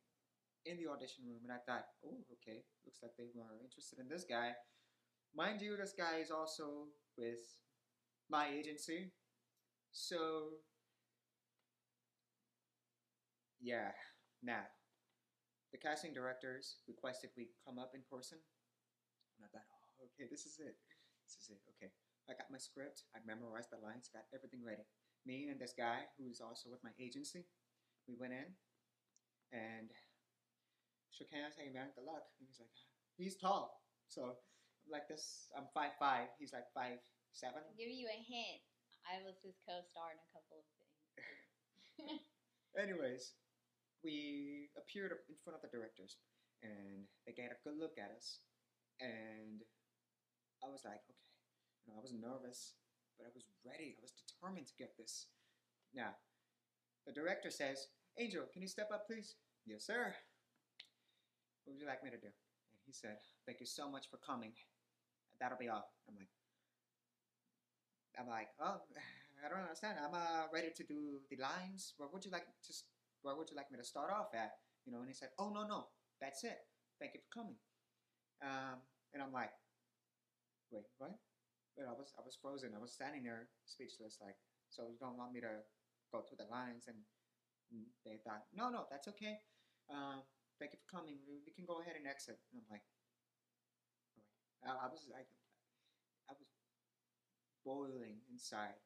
in 0.69 0.77
the 0.77 0.93
audition 0.93 1.25
room, 1.25 1.49
and 1.49 1.55
I 1.57 1.65
thought, 1.65 1.89
oh 2.05 2.29
okay, 2.37 2.61
looks 2.85 3.01
like 3.01 3.17
they 3.17 3.33
were 3.33 3.57
interested 3.65 4.05
in 4.05 4.07
this 4.13 4.29
guy. 4.29 4.53
Mind 5.33 5.65
you, 5.65 5.81
this 5.81 5.97
guy 5.97 6.21
is 6.21 6.31
also 6.31 6.93
with 7.17 7.41
my 8.31 8.47
agency. 8.49 9.11
So, 9.93 10.63
yeah, 13.61 13.91
now, 14.43 14.63
the 15.73 15.79
casting 15.79 16.15
directors 16.15 16.79
requested 16.87 17.31
we 17.37 17.51
come 17.67 17.79
up 17.79 17.93
in 17.95 18.03
person. 18.07 18.39
And 19.37 19.43
I 19.45 19.49
thought, 19.51 19.67
oh, 19.67 20.07
okay, 20.15 20.31
this 20.31 20.47
is 20.47 20.63
it. 20.63 20.79
This 21.27 21.43
is 21.43 21.51
it. 21.51 21.61
Okay. 21.77 21.91
I 22.31 22.39
got 22.39 22.51
my 22.51 22.63
script. 22.63 23.11
I 23.15 23.19
memorized 23.27 23.75
the 23.75 23.83
lines, 23.83 24.07
got 24.15 24.31
everything 24.31 24.63
ready. 24.63 24.87
Me 25.27 25.51
and 25.51 25.59
this 25.59 25.75
guy, 25.75 26.07
who's 26.17 26.41
also 26.41 26.71
with 26.71 26.83
my 26.87 26.95
agency, 27.03 27.45
we 28.07 28.15
went 28.15 28.33
in 28.33 28.47
and 29.51 29.91
shook 31.11 31.29
hands, 31.35 31.59
hey 31.59 31.75
man, 31.75 31.91
good 31.99 32.07
luck. 32.07 32.23
And 32.39 32.47
he's 32.47 32.63
like, 32.63 32.71
ah, 32.71 32.87
he's 33.19 33.37
tall, 33.37 33.83
so 34.07 34.39
I'm 34.87 34.91
like 34.95 35.11
this. 35.11 35.51
I'm 35.59 35.67
five 35.75 35.99
five. 35.99 36.31
He's 36.39 36.55
like 36.55 36.71
five 36.73 37.03
seven. 37.33 37.63
I'll 37.63 37.79
give 37.79 37.91
you 37.91 38.09
a 38.11 38.21
hint. 38.21 38.63
I 39.09 39.23
was 39.25 39.41
his 39.41 39.57
co-star 39.65 40.13
in 40.13 40.19
a 40.21 40.29
couple 40.31 40.61
of 40.61 40.67
things. 40.77 41.01
Anyways, 42.85 43.35
we 44.05 44.71
appeared 44.77 45.13
in 45.29 45.37
front 45.43 45.57
of 45.59 45.63
the 45.65 45.73
directors, 45.73 46.21
and 46.63 47.09
they 47.27 47.33
got 47.33 47.53
a 47.53 47.59
good 47.65 47.77
look 47.81 47.97
at 47.97 48.13
us, 48.13 48.41
and 49.01 49.65
I 50.63 50.69
was 50.69 50.85
like, 50.85 51.01
okay, 51.09 51.33
you 51.85 51.93
know, 51.93 51.99
I 51.99 52.05
was 52.05 52.13
nervous, 52.13 52.77
but 53.17 53.27
I 53.27 53.33
was 53.33 53.49
ready. 53.65 53.97
I 53.97 54.03
was 54.05 54.13
determined 54.13 54.69
to 54.69 54.77
get 54.77 54.97
this. 54.97 55.29
Now, 55.97 56.15
the 57.09 57.13
director 57.13 57.51
says, 57.51 57.89
Angel, 58.19 58.45
can 58.53 58.63
you 58.63 58.69
step 58.69 58.93
up, 58.93 59.09
please? 59.09 59.37
Yes, 59.67 59.85
sir. 59.87 60.13
What 61.65 61.75
would 61.75 61.81
you 61.81 61.89
like 61.89 62.05
me 62.05 62.11
to 62.11 62.21
do? 62.21 62.29
And 62.29 62.81
he 62.87 62.93
said, 62.93 63.17
Thank 63.47 63.61
you 63.61 63.67
so 63.67 63.91
much 63.91 64.09
for 64.11 64.19
coming. 64.19 64.53
That'll 65.41 65.59
be 65.59 65.69
all. 65.69 65.89
I'm 66.09 66.17
like, 66.17 66.29
I'm 68.21 68.29
like, 68.29 68.53
oh, 68.61 68.85
I 69.41 69.49
don't 69.49 69.65
understand. 69.65 69.97
I'm 69.97 70.13
uh, 70.13 70.53
ready 70.53 70.69
to 70.77 70.85
do 70.85 71.25
the 71.33 71.41
lines. 71.41 71.97
Where 71.97 72.13
would 72.13 72.25
you 72.25 72.31
like 72.31 72.45
to? 72.45 72.73
Where 73.25 73.37
would 73.37 73.49
you 73.49 73.57
like 73.57 73.73
me 73.73 73.81
to 73.81 73.85
start 73.85 74.13
off 74.13 74.37
at? 74.37 74.61
You 74.85 74.93
know, 74.93 75.01
and 75.01 75.09
he 75.09 75.17
said, 75.17 75.33
Oh 75.41 75.49
no, 75.49 75.65
no, 75.65 75.89
that's 76.21 76.45
it. 76.45 76.61
Thank 77.01 77.17
you 77.17 77.21
for 77.25 77.33
coming. 77.33 77.57
Um, 78.45 78.85
and 79.13 79.25
I'm 79.25 79.33
like, 79.33 79.53
wait, 80.69 80.85
what? 81.01 81.17
But 81.77 81.89
I 81.89 81.97
was 81.97 82.13
I 82.17 82.23
was 82.25 82.37
frozen. 82.37 82.77
I 82.77 82.81
was 82.81 82.93
standing 82.93 83.25
there 83.25 83.49
speechless. 83.65 84.21
Like, 84.21 84.37
so 84.69 84.89
you 84.93 85.01
don't 85.01 85.17
want 85.17 85.33
me 85.33 85.41
to 85.41 85.65
go 86.13 86.21
through 86.21 86.45
the 86.45 86.51
lines? 86.53 86.85
And 86.85 87.01
they 88.05 88.21
thought, 88.21 88.45
no, 88.53 88.69
no, 88.69 88.85
that's 88.91 89.09
okay. 89.17 89.41
Um, 89.89 90.21
thank 90.59 90.77
you 90.77 90.81
for 90.85 90.91
coming. 90.91 91.17
We, 91.25 91.41
we 91.47 91.53
can 91.57 91.65
go 91.65 91.81
ahead 91.81 91.97
and 91.97 92.05
exit. 92.05 92.37
And 92.53 92.61
I'm 92.61 92.69
like, 92.69 92.85
I, 94.67 94.87
I 94.87 94.89
was 94.93 95.07
like, 95.09 95.31
boiling 97.65 98.21
inside, 98.31 98.79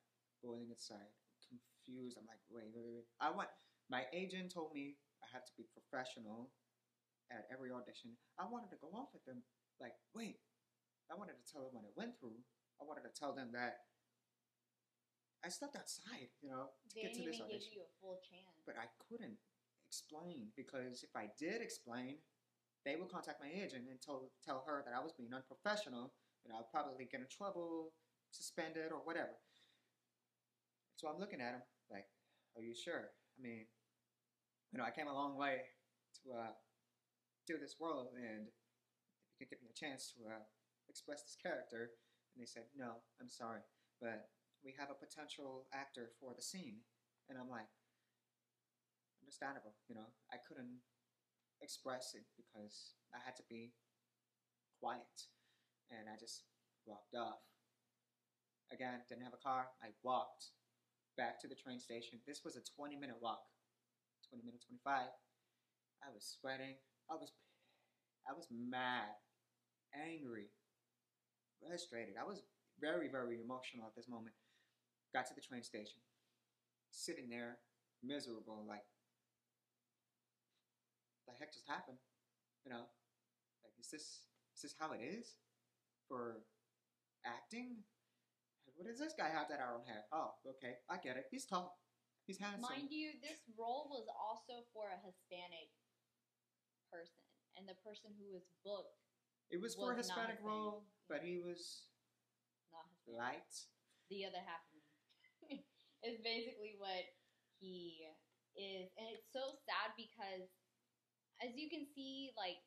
boiling 0.42 0.70
inside, 0.70 1.10
confused. 1.46 2.16
I'm 2.18 2.26
like, 2.26 2.42
wait, 2.50 2.70
wait, 2.74 2.86
wait. 2.88 3.08
I 3.20 3.30
want. 3.30 3.48
My 3.92 4.08
agent 4.16 4.48
told 4.52 4.72
me 4.72 4.96
I 5.22 5.28
had 5.28 5.44
to 5.44 5.52
be 5.56 5.68
professional 5.76 6.50
at 7.30 7.44
every 7.52 7.68
audition. 7.70 8.16
I 8.40 8.48
wanted 8.48 8.72
to 8.72 8.80
go 8.80 8.88
off 8.96 9.12
at 9.14 9.24
them. 9.28 9.44
Like, 9.80 9.94
wait, 10.16 10.40
I 11.12 11.14
wanted 11.14 11.36
to 11.36 11.44
tell 11.44 11.68
them 11.68 11.76
what 11.76 11.84
I 11.84 11.92
went 11.96 12.16
through. 12.18 12.40
I 12.80 12.84
wanted 12.88 13.04
to 13.04 13.12
tell 13.12 13.34
them 13.36 13.52
that 13.52 13.84
I 15.44 15.48
stepped 15.52 15.76
outside, 15.76 16.32
you 16.40 16.48
know, 16.48 16.72
to 16.88 16.94
they 16.96 17.02
get 17.04 17.12
to 17.14 17.22
this 17.22 17.36
even 17.36 17.52
give 17.52 17.60
audition. 17.60 17.72
you 17.76 17.82
a 17.84 17.92
full 18.00 18.18
chance. 18.24 18.56
But 18.64 18.80
I 18.80 18.88
couldn't 18.96 19.36
explain 19.84 20.48
because 20.56 21.04
if 21.04 21.12
I 21.12 21.28
did 21.36 21.60
explain, 21.60 22.24
they 22.88 22.96
would 22.96 23.12
contact 23.12 23.40
my 23.44 23.52
agent 23.52 23.84
and 23.92 24.00
tell 24.00 24.32
tell 24.40 24.64
her 24.66 24.80
that 24.84 24.96
I 24.96 25.04
was 25.04 25.12
being 25.12 25.32
unprofessional 25.36 26.16
and 26.44 26.52
I'll 26.52 26.68
probably 26.72 27.04
get 27.04 27.20
in 27.20 27.28
trouble, 27.28 27.92
suspended, 28.34 28.90
or 28.90 28.98
whatever. 29.06 29.38
So 30.96 31.06
I'm 31.06 31.20
looking 31.22 31.40
at 31.40 31.54
him 31.54 31.62
like, 31.90 32.06
"Are 32.56 32.62
you 32.62 32.74
sure?" 32.74 33.14
I 33.38 33.38
mean, 33.38 33.66
you 34.72 34.78
know, 34.78 34.84
I 34.84 34.90
came 34.90 35.06
a 35.06 35.14
long 35.14 35.36
way 35.38 35.62
to 36.22 36.34
uh, 36.34 36.54
do 37.46 37.58
this 37.58 37.76
role, 37.80 38.10
and 38.18 38.48
if 38.48 39.34
you 39.38 39.46
could 39.46 39.58
give 39.58 39.62
me 39.62 39.70
a 39.70 39.78
chance 39.78 40.12
to 40.18 40.26
uh, 40.26 40.44
express 40.88 41.22
this 41.22 41.38
character, 41.38 41.94
and 42.34 42.42
they 42.42 42.46
said, 42.50 42.66
"No, 42.74 43.06
I'm 43.20 43.30
sorry, 43.30 43.62
but 44.00 44.30
we 44.64 44.74
have 44.78 44.90
a 44.90 44.98
potential 44.98 45.66
actor 45.72 46.10
for 46.18 46.34
the 46.34 46.42
scene," 46.42 46.82
and 47.30 47.38
I'm 47.38 47.50
like, 47.50 47.70
understandable, 49.22 49.74
you 49.88 49.94
know, 49.94 50.10
I 50.32 50.36
couldn't 50.36 50.82
express 51.62 52.14
it 52.14 52.28
because 52.36 52.94
I 53.14 53.18
had 53.24 53.36
to 53.36 53.46
be 53.48 53.72
quiet, 54.80 55.28
and 55.90 56.08
I 56.08 56.18
just 56.20 56.44
walked 56.84 57.14
off. 57.14 57.53
Again, 58.72 59.00
didn't 59.08 59.24
have 59.24 59.36
a 59.36 59.44
car. 59.44 59.68
I 59.82 59.92
walked 60.02 60.52
back 61.16 61.40
to 61.40 61.48
the 61.48 61.54
train 61.54 61.78
station. 61.78 62.18
This 62.26 62.42
was 62.44 62.56
a 62.56 62.64
20 62.76 62.96
minute 62.96 63.16
walk. 63.20 63.42
20 64.30 64.44
minutes, 64.44 64.66
25. 64.66 65.10
I 66.02 66.08
was 66.12 66.24
sweating. 66.40 66.76
I 67.10 67.14
was 67.14 67.32
I 68.24 68.32
was 68.32 68.48
mad, 68.48 69.12
angry, 69.92 70.48
frustrated. 71.60 72.16
I 72.16 72.24
was 72.24 72.42
very, 72.80 73.08
very 73.08 73.36
emotional 73.40 73.86
at 73.86 73.94
this 73.94 74.08
moment. 74.08 74.34
Got 75.12 75.26
to 75.28 75.34
the 75.34 75.44
train 75.44 75.62
station. 75.62 76.00
Sitting 76.90 77.28
there, 77.28 77.58
miserable, 78.02 78.64
like 78.66 78.86
the 81.26 81.32
heck 81.38 81.52
just 81.52 81.68
happened? 81.68 81.98
You 82.64 82.72
know? 82.72 82.88
Like 83.62 83.74
is 83.80 83.90
this 83.90 84.24
is 84.56 84.62
this 84.62 84.74
how 84.78 84.92
it 84.92 85.02
is? 85.02 85.36
For 86.08 86.44
acting? 87.24 87.82
What 88.74 88.90
does 88.90 88.98
this 88.98 89.14
guy 89.14 89.30
have 89.30 89.46
that 89.48 89.62
I 89.62 89.70
don't 89.70 89.86
have? 89.86 90.04
Oh, 90.10 90.34
okay, 90.58 90.82
I 90.90 90.98
get 90.98 91.16
it. 91.16 91.30
He's 91.30 91.46
tall. 91.46 91.78
He's 92.26 92.40
handsome. 92.40 92.66
Mind 92.66 92.90
you, 92.90 93.14
this 93.20 93.38
role 93.54 93.86
was 93.92 94.08
also 94.10 94.64
for 94.72 94.88
a 94.90 94.98
Hispanic 94.98 95.70
person, 96.90 97.22
and 97.54 97.68
the 97.68 97.78
person 97.84 98.16
who 98.16 98.32
was 98.32 98.48
booked 98.64 98.98
it 99.52 99.60
was 99.60 99.76
for 99.76 99.92
a 99.92 99.96
was 99.96 100.08
not 100.08 100.32
Hispanic 100.34 100.40
Hispanic. 100.40 100.42
role, 100.42 100.88
but 101.06 101.20
he 101.22 101.38
was 101.38 101.86
not 102.72 102.88
Hispanic. 102.90 103.44
light. 103.44 103.52
The 104.10 104.24
other 104.26 104.42
half 104.42 104.62
of 104.66 104.72
me 104.74 105.62
is 106.08 106.18
basically 106.24 106.74
what 106.80 107.04
he 107.60 108.08
is, 108.56 108.90
and 108.96 109.06
it's 109.12 109.28
so 109.30 109.54
sad 109.68 109.92
because, 109.94 110.48
as 111.44 111.52
you 111.54 111.68
can 111.68 111.86
see, 111.94 112.32
like 112.40 112.58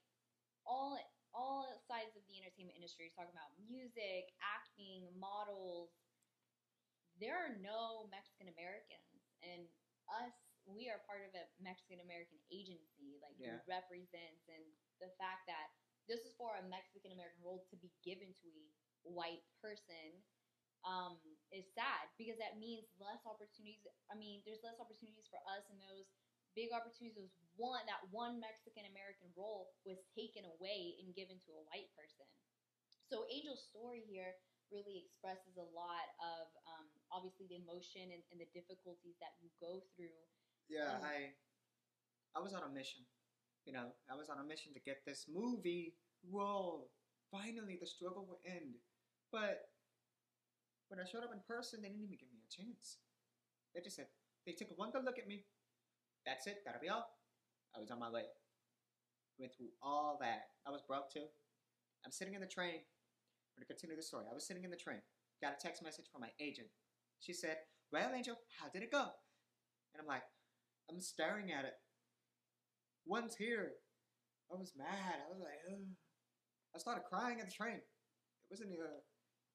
all 0.63 0.95
all 1.37 1.69
sides 1.85 2.17
of 2.17 2.25
the 2.25 2.41
entertainment 2.41 2.73
industry, 2.73 3.13
talking 3.13 3.31
about 3.37 3.53
music, 3.61 4.33
acting, 4.41 5.05
models. 5.13 5.93
There 7.21 7.37
are 7.37 7.53
no 7.61 8.09
Mexican 8.09 8.49
Americans, 8.49 9.21
and 9.45 9.69
us, 10.09 10.33
we 10.65 10.89
are 10.89 11.01
part 11.05 11.21
of 11.25 11.33
a 11.37 11.45
Mexican 11.61 12.01
American 12.01 12.41
agency, 12.49 13.17
like 13.21 13.37
Yeah. 13.37 13.61
represents, 13.69 14.49
and 14.49 14.65
the 14.99 15.09
fact 15.21 15.45
that 15.47 15.69
this 16.09 16.25
is 16.25 16.33
for 16.35 16.55
a 16.57 16.63
Mexican 16.63 17.13
American 17.13 17.41
role 17.43 17.65
to 17.69 17.77
be 17.77 17.93
given 18.01 18.33
to 18.33 18.49
a 19.05 19.11
white 19.11 19.45
person 19.61 20.23
um, 20.85 21.19
is 21.51 21.65
sad 21.73 22.09
because 22.17 22.37
that 22.37 22.57
means 22.57 22.87
less 22.99 23.25
opportunities. 23.25 23.85
I 24.09 24.15
mean, 24.15 24.41
there's 24.45 24.63
less 24.63 24.79
opportunities 24.79 25.27
for 25.27 25.39
us, 25.47 25.65
and 25.69 25.79
those 25.81 26.07
big 26.55 26.71
opportunities 26.71 27.17
was 27.17 27.31
one 27.57 27.83
that 27.89 28.03
one 28.13 28.39
Mexican 28.39 28.85
American 28.87 29.27
role 29.33 29.73
was 29.83 29.99
taken 30.13 30.45
away 30.57 30.95
and 31.01 31.15
given 31.17 31.41
to 31.47 31.51
a 31.57 31.65
white 31.71 31.89
person. 31.97 32.27
So 33.09 33.23
Angel's 33.31 33.63
story 33.63 34.03
here 34.05 34.35
really 34.67 35.07
expresses 35.07 35.55
a 35.55 35.67
lot 35.71 36.07
of 36.19 36.51
um, 36.67 36.87
obviously 37.07 37.47
the 37.47 37.63
emotion 37.63 38.11
and, 38.11 38.23
and 38.35 38.39
the 38.39 38.49
difficulties 38.51 39.15
that 39.23 39.35
you 39.39 39.47
go 39.63 39.79
through. 39.95 40.19
Yeah, 40.67 40.99
Mm. 40.99 41.07
I 41.07 41.15
I 42.35 42.39
was 42.43 42.53
on 42.53 42.63
a 42.63 42.69
mission. 42.69 43.07
You 43.65 43.73
know, 43.73 43.95
I 44.11 44.15
was 44.15 44.29
on 44.29 44.39
a 44.39 44.45
mission 44.45 44.73
to 44.75 44.79
get 44.83 45.03
this 45.07 45.25
movie 45.27 45.95
role. 46.29 46.91
Finally, 47.31 47.77
the 47.79 47.87
struggle 47.87 48.25
will 48.27 48.39
end. 48.45 48.75
But 49.31 49.71
when 50.87 50.99
I 50.99 51.05
showed 51.07 51.23
up 51.23 51.33
in 51.33 51.39
person, 51.47 51.81
they 51.81 51.89
didn't 51.89 52.03
even 52.03 52.15
give 52.19 52.31
me 52.31 52.39
a 52.43 52.51
chance. 52.51 52.99
They 53.75 53.81
just 53.81 53.95
said, 53.95 54.07
they 54.45 54.53
took 54.53 54.71
one 54.77 54.91
good 54.91 55.03
look 55.03 55.19
at 55.19 55.27
me. 55.27 55.43
That's 56.27 56.45
it, 56.45 56.59
that'll 56.67 56.83
be 56.83 56.91
all. 56.91 57.07
I 57.71 57.79
was 57.79 57.89
on 57.89 58.03
my 58.03 58.11
way. 58.11 58.27
Went 59.39 59.55
through 59.55 59.71
all 59.81 60.19
that. 60.19 60.51
I 60.67 60.71
was 60.71 60.83
broke 60.83 61.07
too. 61.07 61.23
I'm 62.03 62.11
sitting 62.11 62.35
in 62.35 62.41
the 62.43 62.51
train. 62.51 62.83
I'm 62.83 63.63
gonna 63.63 63.71
continue 63.71 63.95
the 63.95 64.03
story. 64.03 64.25
I 64.29 64.35
was 64.35 64.45
sitting 64.45 64.65
in 64.67 64.69
the 64.69 64.75
train. 64.75 64.99
Got 65.41 65.55
a 65.55 65.61
text 65.63 65.81
message 65.81 66.11
from 66.11 66.19
my 66.19 66.35
agent. 66.41 66.67
She 67.23 67.31
said, 67.31 67.63
Well, 67.93 68.11
Angel, 68.13 68.35
how 68.59 68.67
did 68.67 68.83
it 68.83 68.91
go? 68.91 69.07
And 69.95 70.01
I'm 70.01 70.05
like, 70.05 70.27
I'm 70.91 70.99
staring 70.99 71.53
at 71.53 71.63
it. 71.63 71.79
One's 73.05 73.35
here. 73.35 73.71
I 74.51 74.59
was 74.59 74.73
mad. 74.77 75.23
I 75.23 75.31
was 75.31 75.39
like, 75.39 75.63
Ugh. 75.71 75.95
I 76.75 76.79
started 76.79 77.07
crying 77.07 77.39
at 77.39 77.47
the 77.47 77.55
train. 77.55 77.79
It 77.79 78.51
wasn't 78.51 78.75
uh, 78.75 78.99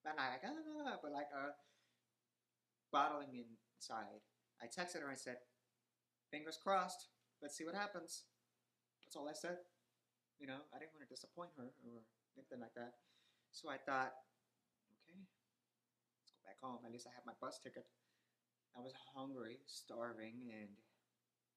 not 0.05 0.17
like, 0.17 0.41
ah, 0.47 0.97
but 1.03 1.13
like 1.13 1.29
uh, 1.37 1.53
bottling 2.91 3.45
inside. 3.77 4.25
I 4.61 4.67
texted 4.67 5.03
her 5.03 5.11
and 5.11 5.19
said, 5.19 5.37
fingers 6.33 6.57
crossed. 6.57 7.13
Let's 7.45 7.55
see 7.55 7.69
what 7.69 7.77
happens. 7.77 8.25
That's 9.05 9.15
all 9.15 9.29
I 9.29 9.37
said. 9.37 9.61
You 10.41 10.49
know, 10.49 10.65
I 10.73 10.81
didn't 10.81 10.97
want 10.97 11.05
to 11.05 11.13
disappoint 11.13 11.53
her 11.61 11.69
or 11.85 12.01
anything 12.35 12.65
like 12.65 12.73
that. 12.75 12.97
So 13.53 13.69
I 13.69 13.77
thought, 13.77 14.17
okay, 15.05 15.21
let's 16.17 16.33
go 16.33 16.41
back 16.49 16.57
home. 16.65 16.81
At 16.83 16.91
least 16.91 17.05
I 17.05 17.13
have 17.13 17.29
my 17.29 17.37
bus 17.37 17.61
ticket. 17.61 17.85
I 18.73 18.81
was 18.81 18.97
hungry, 19.13 19.61
starving, 19.69 20.49
and 20.49 20.73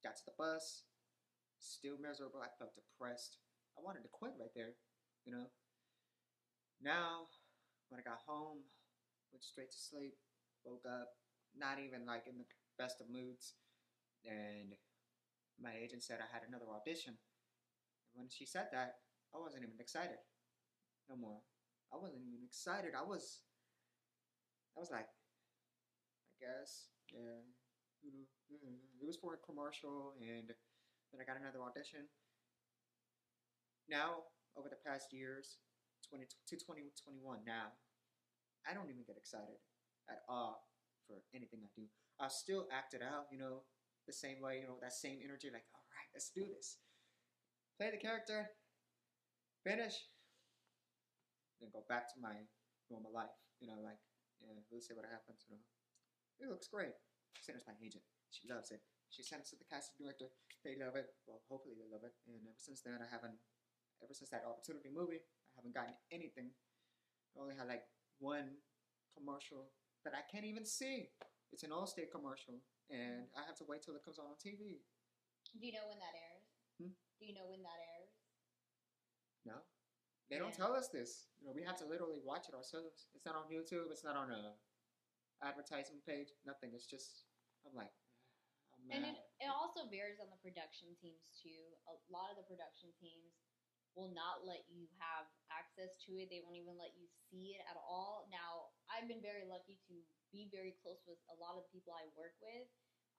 got 0.04 0.20
to 0.20 0.28
the 0.28 0.36
bus. 0.36 0.84
Still 1.64 1.96
miserable. 1.96 2.44
I 2.44 2.52
felt 2.60 2.76
depressed. 2.76 3.40
I 3.80 3.82
wanted 3.82 4.04
to 4.04 4.12
quit 4.12 4.36
right 4.36 4.52
there, 4.52 4.76
you 5.24 5.32
know. 5.32 5.48
Now, 6.84 7.32
when 7.88 8.04
I 8.04 8.04
got 8.04 8.28
home, 8.28 8.68
went 9.32 9.48
straight 9.48 9.72
to 9.72 9.80
sleep, 9.80 10.20
woke 10.68 10.84
up, 10.84 11.16
not 11.56 11.80
even 11.80 12.04
like 12.04 12.28
in 12.28 12.36
the 12.36 12.48
best 12.76 13.00
of 13.00 13.08
moods, 13.08 13.56
and 14.26 14.74
my 15.62 15.72
agent 15.78 16.04
said 16.04 16.20
I 16.20 16.30
had 16.34 16.44
another 16.48 16.68
audition. 16.70 17.16
And 18.14 18.18
when 18.18 18.30
she 18.30 18.46
said 18.46 18.68
that, 18.74 19.02
I 19.34 19.38
wasn't 19.40 19.64
even 19.64 19.80
excited 19.80 20.20
no 21.10 21.16
more. 21.16 21.42
I 21.94 21.98
wasn't 21.98 22.26
even 22.26 22.44
excited. 22.46 22.98
I 22.98 23.06
was, 23.06 23.46
I 24.76 24.80
was 24.80 24.90
like, 24.92 25.08
I 25.08 26.34
guess, 26.42 26.90
yeah, 27.14 27.46
know, 28.04 28.78
it 29.02 29.06
was 29.06 29.18
for 29.18 29.34
a 29.34 29.46
commercial, 29.46 30.14
and 30.20 30.50
then 30.50 31.18
I 31.22 31.26
got 31.26 31.40
another 31.40 31.62
audition. 31.64 32.10
Now, 33.90 34.26
over 34.58 34.70
the 34.70 34.82
past 34.82 35.14
years, 35.14 35.62
20 36.10 36.26
to 36.26 36.56
2021 36.58 37.46
now, 37.46 37.74
I 38.66 38.74
don't 38.74 38.90
even 38.90 39.06
get 39.06 39.18
excited 39.18 39.62
at 40.10 40.26
all 40.28 40.66
for 41.06 41.22
anything 41.34 41.62
I 41.62 41.70
do. 41.78 41.86
I'll 42.18 42.34
still 42.34 42.66
act 42.74 42.94
it 42.94 43.02
out, 43.06 43.30
you 43.30 43.38
know, 43.38 43.62
the 44.08 44.14
same 44.14 44.42
way, 44.42 44.62
you 44.62 44.68
know, 44.68 44.78
that 44.82 44.94
same 44.94 45.20
energy, 45.24 45.50
like, 45.52 45.66
all 45.74 45.86
right, 45.94 46.10
let's 46.14 46.30
do 46.34 46.46
this. 46.46 46.78
Play 47.78 47.92
the 47.92 48.00
character, 48.00 48.50
finish, 49.66 49.98
then 51.60 51.74
go 51.74 51.84
back 51.90 52.08
to 52.14 52.22
my 52.22 52.46
normal 52.90 53.12
life, 53.12 53.34
you 53.60 53.68
know, 53.68 53.82
like, 53.84 54.00
yeah, 54.40 54.56
we'll 54.70 54.84
see 54.84 54.96
what 54.96 55.08
happens, 55.08 55.44
you 55.48 55.56
know. 55.56 55.64
It 56.40 56.52
looks 56.52 56.68
great. 56.68 56.96
Sent 57.40 57.56
us 57.56 57.68
my 57.68 57.76
agent. 57.80 58.04
She 58.32 58.48
loves 58.52 58.72
it. 58.72 58.84
She 59.08 59.24
sent 59.24 59.42
us 59.42 59.50
to 59.56 59.60
the 59.60 59.68
casting 59.68 60.04
director. 60.04 60.28
They 60.68 60.76
love 60.76 61.00
it. 61.00 61.08
Well, 61.24 61.40
hopefully 61.48 61.80
they 61.80 61.88
love 61.88 62.04
it. 62.04 62.12
And 62.28 62.36
ever 62.44 62.60
since 62.60 62.84
then, 62.84 63.00
I 63.00 63.08
haven't, 63.08 63.40
ever 64.04 64.12
since 64.12 64.30
that 64.36 64.44
opportunity 64.44 64.92
movie, 64.92 65.24
I 65.56 65.64
haven't 65.64 65.78
gotten 65.78 65.96
anything. 66.12 66.52
I 67.32 67.40
only 67.40 67.56
had 67.56 67.72
like 67.72 67.88
one 68.20 68.60
commercial 69.16 69.72
that 70.04 70.12
I 70.12 70.24
can't 70.28 70.44
even 70.44 70.68
see. 70.68 71.16
It's 71.56 71.64
an 71.64 71.72
Allstate 71.72 72.12
commercial, 72.12 72.60
and 72.90 73.30
I 73.34 73.46
have 73.48 73.58
to 73.62 73.68
wait 73.68 73.82
till 73.82 73.96
it 73.98 74.06
comes 74.06 74.20
on 74.20 74.30
on 74.30 74.38
TV. 74.38 74.84
Do 75.58 75.64
you 75.64 75.74
know 75.74 75.88
when 75.88 76.00
that 76.02 76.16
airs? 76.16 76.46
Hmm? 76.78 76.94
Do 77.20 77.24
you 77.26 77.34
know 77.34 77.48
when 77.48 77.64
that 77.64 77.80
airs? 77.80 78.12
No, 79.46 79.62
they 80.30 80.42
don't 80.42 80.54
tell 80.54 80.74
us 80.74 80.90
this. 80.90 81.30
You 81.38 81.48
know, 81.48 81.54
we 81.54 81.62
have 81.62 81.78
to 81.82 81.88
literally 81.88 82.20
watch 82.20 82.50
it 82.50 82.58
ourselves. 82.58 83.08
It's 83.14 83.26
not 83.26 83.38
on 83.38 83.48
YouTube. 83.48 83.94
It's 83.94 84.04
not 84.04 84.18
on 84.18 84.34
a 84.34 84.58
advertisement 85.46 86.02
page. 86.06 86.34
Nothing. 86.46 86.74
It's 86.74 86.90
just 86.90 87.30
I'm 87.66 87.78
like, 87.78 87.94
I'm 88.74 88.90
And 88.90 89.04
it, 89.06 89.18
it 89.42 89.50
also 89.50 89.86
varies 89.90 90.18
on 90.18 90.34
the 90.34 90.42
production 90.42 90.94
teams 90.98 91.30
too. 91.38 91.78
A 91.90 91.96
lot 92.10 92.34
of 92.34 92.42
the 92.42 92.46
production 92.50 92.90
teams 92.98 93.45
will 93.96 94.12
not 94.12 94.44
let 94.44 94.68
you 94.68 94.86
have 95.00 95.26
access 95.48 95.96
to 96.06 96.20
it. 96.20 96.28
They 96.28 96.44
won't 96.44 96.60
even 96.60 96.76
let 96.76 96.92
you 97.00 97.08
see 97.32 97.56
it 97.56 97.64
at 97.72 97.80
all. 97.80 98.28
Now, 98.28 98.76
I've 98.92 99.08
been 99.08 99.24
very 99.24 99.48
lucky 99.48 99.80
to 99.88 99.96
be 100.36 100.52
very 100.52 100.76
close 100.84 101.00
with 101.08 101.20
a 101.32 101.36
lot 101.40 101.56
of 101.56 101.66
the 101.66 101.72
people 101.72 101.96
I 101.96 102.12
work 102.14 102.36
with. 102.44 102.68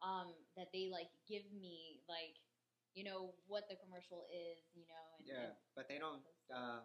Um, 0.05 0.37
that 0.61 0.69
they 0.77 0.93
like 0.93 1.09
give 1.25 1.49
me 1.57 2.05
like, 2.05 2.37
you 2.93 3.01
know, 3.01 3.33
what 3.49 3.65
the 3.73 3.81
commercial 3.81 4.29
is, 4.29 4.61
you 4.77 4.85
know, 4.85 5.05
and, 5.17 5.25
yeah, 5.25 5.57
and 5.57 5.57
but 5.73 5.89
they 5.89 5.97
don't. 5.97 6.21
Uh, 6.53 6.85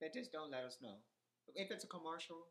they 0.00 0.08
just 0.08 0.32
don't 0.32 0.50
let 0.50 0.64
us 0.64 0.80
know. 0.80 0.96
If 1.52 1.70
it's 1.70 1.84
a 1.84 1.90
commercial, 1.92 2.48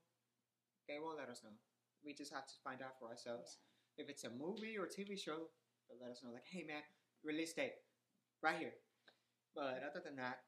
they 0.87 1.01
won't 1.01 1.17
let 1.17 1.29
us 1.29 1.41
know. 1.43 1.57
We 2.05 2.13
just 2.13 2.33
have 2.33 2.45
to 2.45 2.53
find 2.63 2.81
out 2.81 2.99
for 2.99 3.09
ourselves. 3.09 3.57
yeah. 3.97 4.05
If 4.05 4.09
it's 4.09 4.23
a 4.23 4.29
movie 4.29 4.77
or 4.77 4.85
TV 4.85 5.17
show, 5.17 5.49
they'll 5.89 5.97
let 5.97 6.11
us 6.11 6.21
know. 6.21 6.29
Like, 6.29 6.45
hey 6.45 6.61
man, 6.61 6.85
release 7.23 7.53
date, 7.53 7.73
right 8.43 8.59
here. 8.59 8.77
But 9.57 9.81
other 9.81 10.05
than 10.05 10.21
that, 10.21 10.45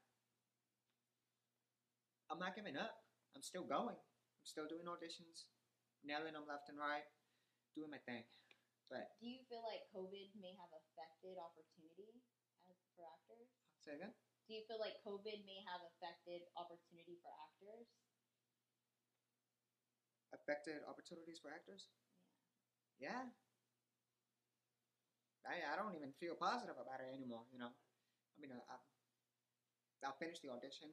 I'm 2.29 2.37
not 2.37 2.53
giving 2.53 2.77
up. 2.77 2.93
I'm 3.33 3.41
still 3.41 3.65
going. 3.65 3.97
I'm 3.97 4.45
still 4.45 4.69
doing 4.69 4.85
auditions, 4.85 5.49
nailing 6.05 6.37
them 6.37 6.45
left 6.45 6.69
and 6.69 6.77
right, 6.77 7.09
doing 7.73 7.89
my 7.89 7.97
thing. 8.05 8.21
But 8.85 9.17
Do 9.17 9.25
you 9.25 9.41
feel 9.49 9.65
like 9.65 9.89
COVID 9.97 10.37
may 10.37 10.53
have 10.61 10.69
affected 10.77 11.41
opportunity 11.41 12.21
as 12.69 12.77
for 12.93 13.09
actors? 13.09 13.49
say 13.81 13.97
again. 13.97 14.13
Do 14.45 14.53
you 14.53 14.61
feel 14.69 14.77
like 14.77 15.01
COVID 15.01 15.41
may 15.41 15.65
have 15.65 15.81
affected 15.81 16.45
opportunity 16.53 17.17
for 17.25 17.33
actors? 17.33 17.89
Affected 20.37 20.85
opportunities 20.85 21.41
for 21.41 21.49
actors? 21.49 21.89
Yeah. 23.01 23.25
Yeah. 23.25 23.33
I, 25.49 25.65
I 25.65 25.73
don't 25.81 25.97
even 25.97 26.13
feel 26.21 26.37
positive 26.37 26.77
about 26.77 27.01
it 27.01 27.09
anymore, 27.09 27.49
you 27.49 27.57
know. 27.57 27.73
I 27.73 28.37
mean, 28.37 28.53
I, 28.53 28.61
I, 28.69 28.77
I'll 30.03 30.15
finish 30.15 30.39
the 30.39 30.49
audition, 30.49 30.89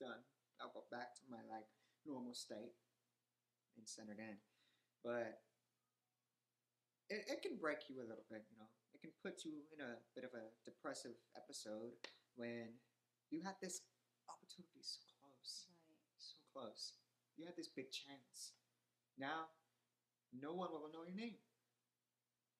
done. 0.00 0.20
I'll 0.60 0.72
go 0.72 0.84
back 0.90 1.14
to 1.20 1.24
my 1.30 1.40
like 1.46 1.68
normal 2.04 2.34
state 2.34 2.74
and 3.76 3.84
send 3.86 4.08
it 4.10 4.18
in. 4.18 4.36
But 5.04 5.38
it, 7.08 7.22
it 7.28 7.38
can 7.42 7.60
break 7.60 7.86
you 7.86 8.02
a 8.02 8.06
little 8.08 8.26
bit, 8.26 8.42
you 8.50 8.56
know. 8.58 8.70
It 8.96 9.04
can 9.04 9.12
put 9.22 9.44
you 9.44 9.62
in 9.70 9.84
a 9.84 10.00
bit 10.16 10.24
of 10.24 10.32
a 10.32 10.50
depressive 10.64 11.14
episode 11.36 11.94
when 12.34 12.74
you 13.30 13.44
had 13.44 13.54
this 13.60 13.84
opportunity 14.26 14.80
so 14.82 15.04
close, 15.20 15.68
Right. 15.86 16.00
so 16.18 16.38
close. 16.50 16.96
You 17.36 17.44
had 17.44 17.54
this 17.54 17.68
big 17.68 17.92
chance. 17.92 18.56
Now, 19.20 19.52
no 20.32 20.56
one 20.56 20.72
will 20.72 20.88
know 20.90 21.04
your 21.04 21.14
name. 21.14 21.38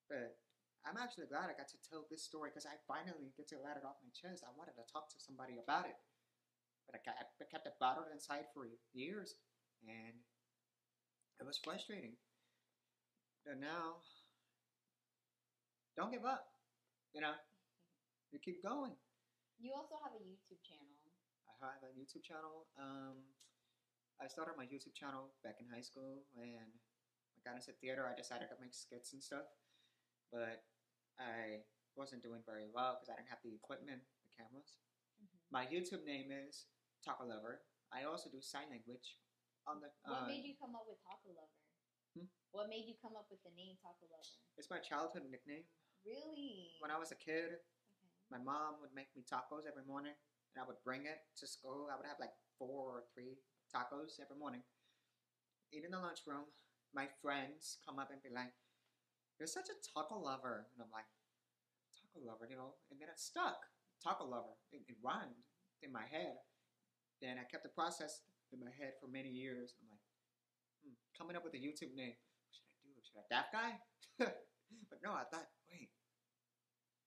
But 0.08 0.36
I'm 0.86 0.96
actually 0.96 1.26
glad 1.26 1.50
I 1.50 1.58
got 1.58 1.66
to 1.74 1.80
tell 1.82 2.06
this 2.06 2.22
story 2.22 2.54
because 2.54 2.64
I 2.64 2.78
finally 2.86 3.34
get 3.34 3.50
to 3.50 3.58
let 3.58 3.74
it 3.74 3.82
off 3.82 3.98
my 4.00 4.14
chest. 4.14 4.46
I 4.46 4.54
wanted 4.54 4.78
to 4.78 4.86
talk 4.86 5.10
to 5.10 5.18
somebody 5.18 5.58
about 5.58 5.90
it 5.90 5.98
but 6.86 6.94
I 6.94 7.02
kept, 7.02 7.66
it 7.66 7.74
bottled 7.82 8.06
inside 8.14 8.46
for 8.54 8.70
years, 8.94 9.34
and 9.82 10.14
it 11.42 11.44
was 11.44 11.58
frustrating. 11.58 12.14
But 13.42 13.58
now, 13.58 14.02
don't 15.98 16.14
give 16.14 16.24
up. 16.24 16.46
You 17.12 17.20
know, 17.22 17.34
you 18.30 18.38
keep 18.38 18.62
going. 18.62 18.94
You 19.58 19.74
also 19.74 19.98
have 20.02 20.14
a 20.14 20.22
YouTube 20.22 20.62
channel. 20.62 20.94
I 21.58 21.72
have 21.72 21.88
a 21.88 21.96
YouTube 21.96 22.22
channel. 22.22 22.68
Um, 22.76 23.24
I 24.20 24.28
started 24.28 24.54
my 24.60 24.68
YouTube 24.68 24.92
channel 24.92 25.32
back 25.40 25.56
in 25.58 25.66
high 25.72 25.84
school 25.84 26.28
and 26.36 26.68
I 26.68 27.38
got 27.40 27.56
into 27.56 27.72
theater. 27.80 28.04
I 28.04 28.12
decided 28.12 28.52
to 28.52 28.60
make 28.60 28.76
skits 28.76 29.16
and 29.16 29.24
stuff, 29.24 29.48
but 30.28 30.68
I 31.16 31.64
wasn't 31.96 32.22
doing 32.22 32.44
very 32.44 32.68
well 32.68 32.96
because 32.96 33.08
I 33.08 33.16
didn't 33.16 33.32
have 33.32 33.40
the 33.40 33.56
equipment, 33.56 34.04
the 34.24 34.32
cameras. 34.36 34.76
My 35.48 35.64
YouTube 35.64 36.04
name 36.04 36.28
is 36.28 36.68
Taco 37.00 37.24
Lover. 37.24 37.64
I 37.88 38.04
also 38.04 38.28
do 38.28 38.42
sign 38.44 38.68
language 38.68 39.16
on 39.64 39.80
the. 39.80 39.88
What 40.04 40.26
uh, 40.26 40.28
made 40.28 40.44
you 40.44 40.58
come 40.58 40.76
up 40.76 40.84
with 40.84 41.00
Taco 41.00 41.32
Lover? 41.32 41.60
Hmm? 42.12 42.28
What 42.52 42.68
made 42.68 42.84
you 42.84 42.98
come 43.00 43.16
up 43.16 43.32
with 43.32 43.40
the 43.46 43.54
name 43.56 43.80
Taco 43.80 44.04
Lover? 44.12 44.32
It's 44.60 44.68
my 44.68 44.82
childhood 44.82 45.24
nickname. 45.32 45.64
Really? 46.04 46.76
When 46.78 46.92
I 46.92 47.00
was 47.00 47.10
a 47.10 47.18
kid, 47.18 47.58
okay. 47.58 48.30
my 48.30 48.38
mom 48.38 48.78
would 48.84 48.94
make 48.94 49.10
me 49.16 49.24
tacos 49.26 49.66
every 49.66 49.82
morning, 49.88 50.14
and 50.54 50.58
I 50.60 50.64
would 50.68 50.78
bring 50.84 51.08
it 51.08 51.24
to 51.40 51.44
school. 51.48 51.88
I 51.90 51.96
would 51.96 52.06
have 52.06 52.20
like 52.20 52.34
four 52.60 53.00
or 53.00 53.02
three 53.16 53.40
tacos 53.72 54.20
every 54.22 54.38
morning. 54.38 54.62
Eat 55.72 55.82
in 55.82 55.90
the 55.90 55.98
lunchroom. 55.98 56.46
My 56.94 57.10
friends 57.22 57.82
come 57.82 57.98
up 57.98 58.14
and 58.14 58.22
be 58.22 58.30
like, 58.30 58.54
"You're 59.38 59.46
such 59.48 59.68
a 59.68 59.76
taco 59.82 60.18
lover," 60.18 60.68
and 60.72 60.82
I'm 60.82 60.92
like, 60.92 61.08
"Taco 61.94 62.24
lover," 62.24 62.46
you 62.48 62.56
know. 62.56 62.76
And 62.90 63.00
then 63.00 63.08
it 63.08 63.20
stuck. 63.20 63.66
Taco 64.02 64.24
lover. 64.24 64.56
It, 64.72 64.82
it 64.88 64.96
rhymed 65.02 65.44
in 65.82 65.92
my 65.92 66.04
head. 66.08 66.36
Then 67.20 67.40
I 67.40 67.44
kept 67.48 67.64
the 67.64 67.72
process 67.72 68.20
in 68.52 68.60
my 68.60 68.70
head 68.76 68.94
for 69.00 69.08
many 69.08 69.28
years. 69.28 69.74
I'm 69.80 69.88
like, 69.88 70.04
hmm, 70.84 70.96
coming 71.16 71.36
up 71.36 71.44
with 71.44 71.56
a 71.56 71.62
YouTube 71.62 71.96
name. 71.96 72.14
What 72.44 72.52
should 72.52 72.68
I 72.68 72.76
do? 72.84 72.92
Should 73.00 73.20
I 73.20 73.26
that 73.32 73.48
guy? 73.52 73.70
but 74.90 74.98
no, 75.00 75.16
I 75.16 75.24
thought, 75.32 75.48
wait, 75.72 75.90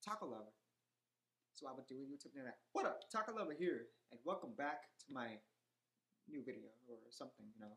Taco 0.04 0.26
Lover. 0.26 0.54
So 1.54 1.68
I 1.68 1.76
would 1.76 1.88
do 1.92 2.00
a 2.00 2.08
YouTube 2.08 2.34
name 2.34 2.48
like, 2.48 2.62
what 2.72 2.88
up, 2.88 3.04
Taco 3.12 3.36
Lover 3.36 3.54
here, 3.54 3.92
and 4.12 4.20
welcome 4.24 4.56
back 4.56 4.88
to 5.04 5.08
my 5.12 5.36
new 6.28 6.42
video 6.46 6.72
or 6.88 7.12
something, 7.12 7.46
you 7.52 7.60
know. 7.60 7.76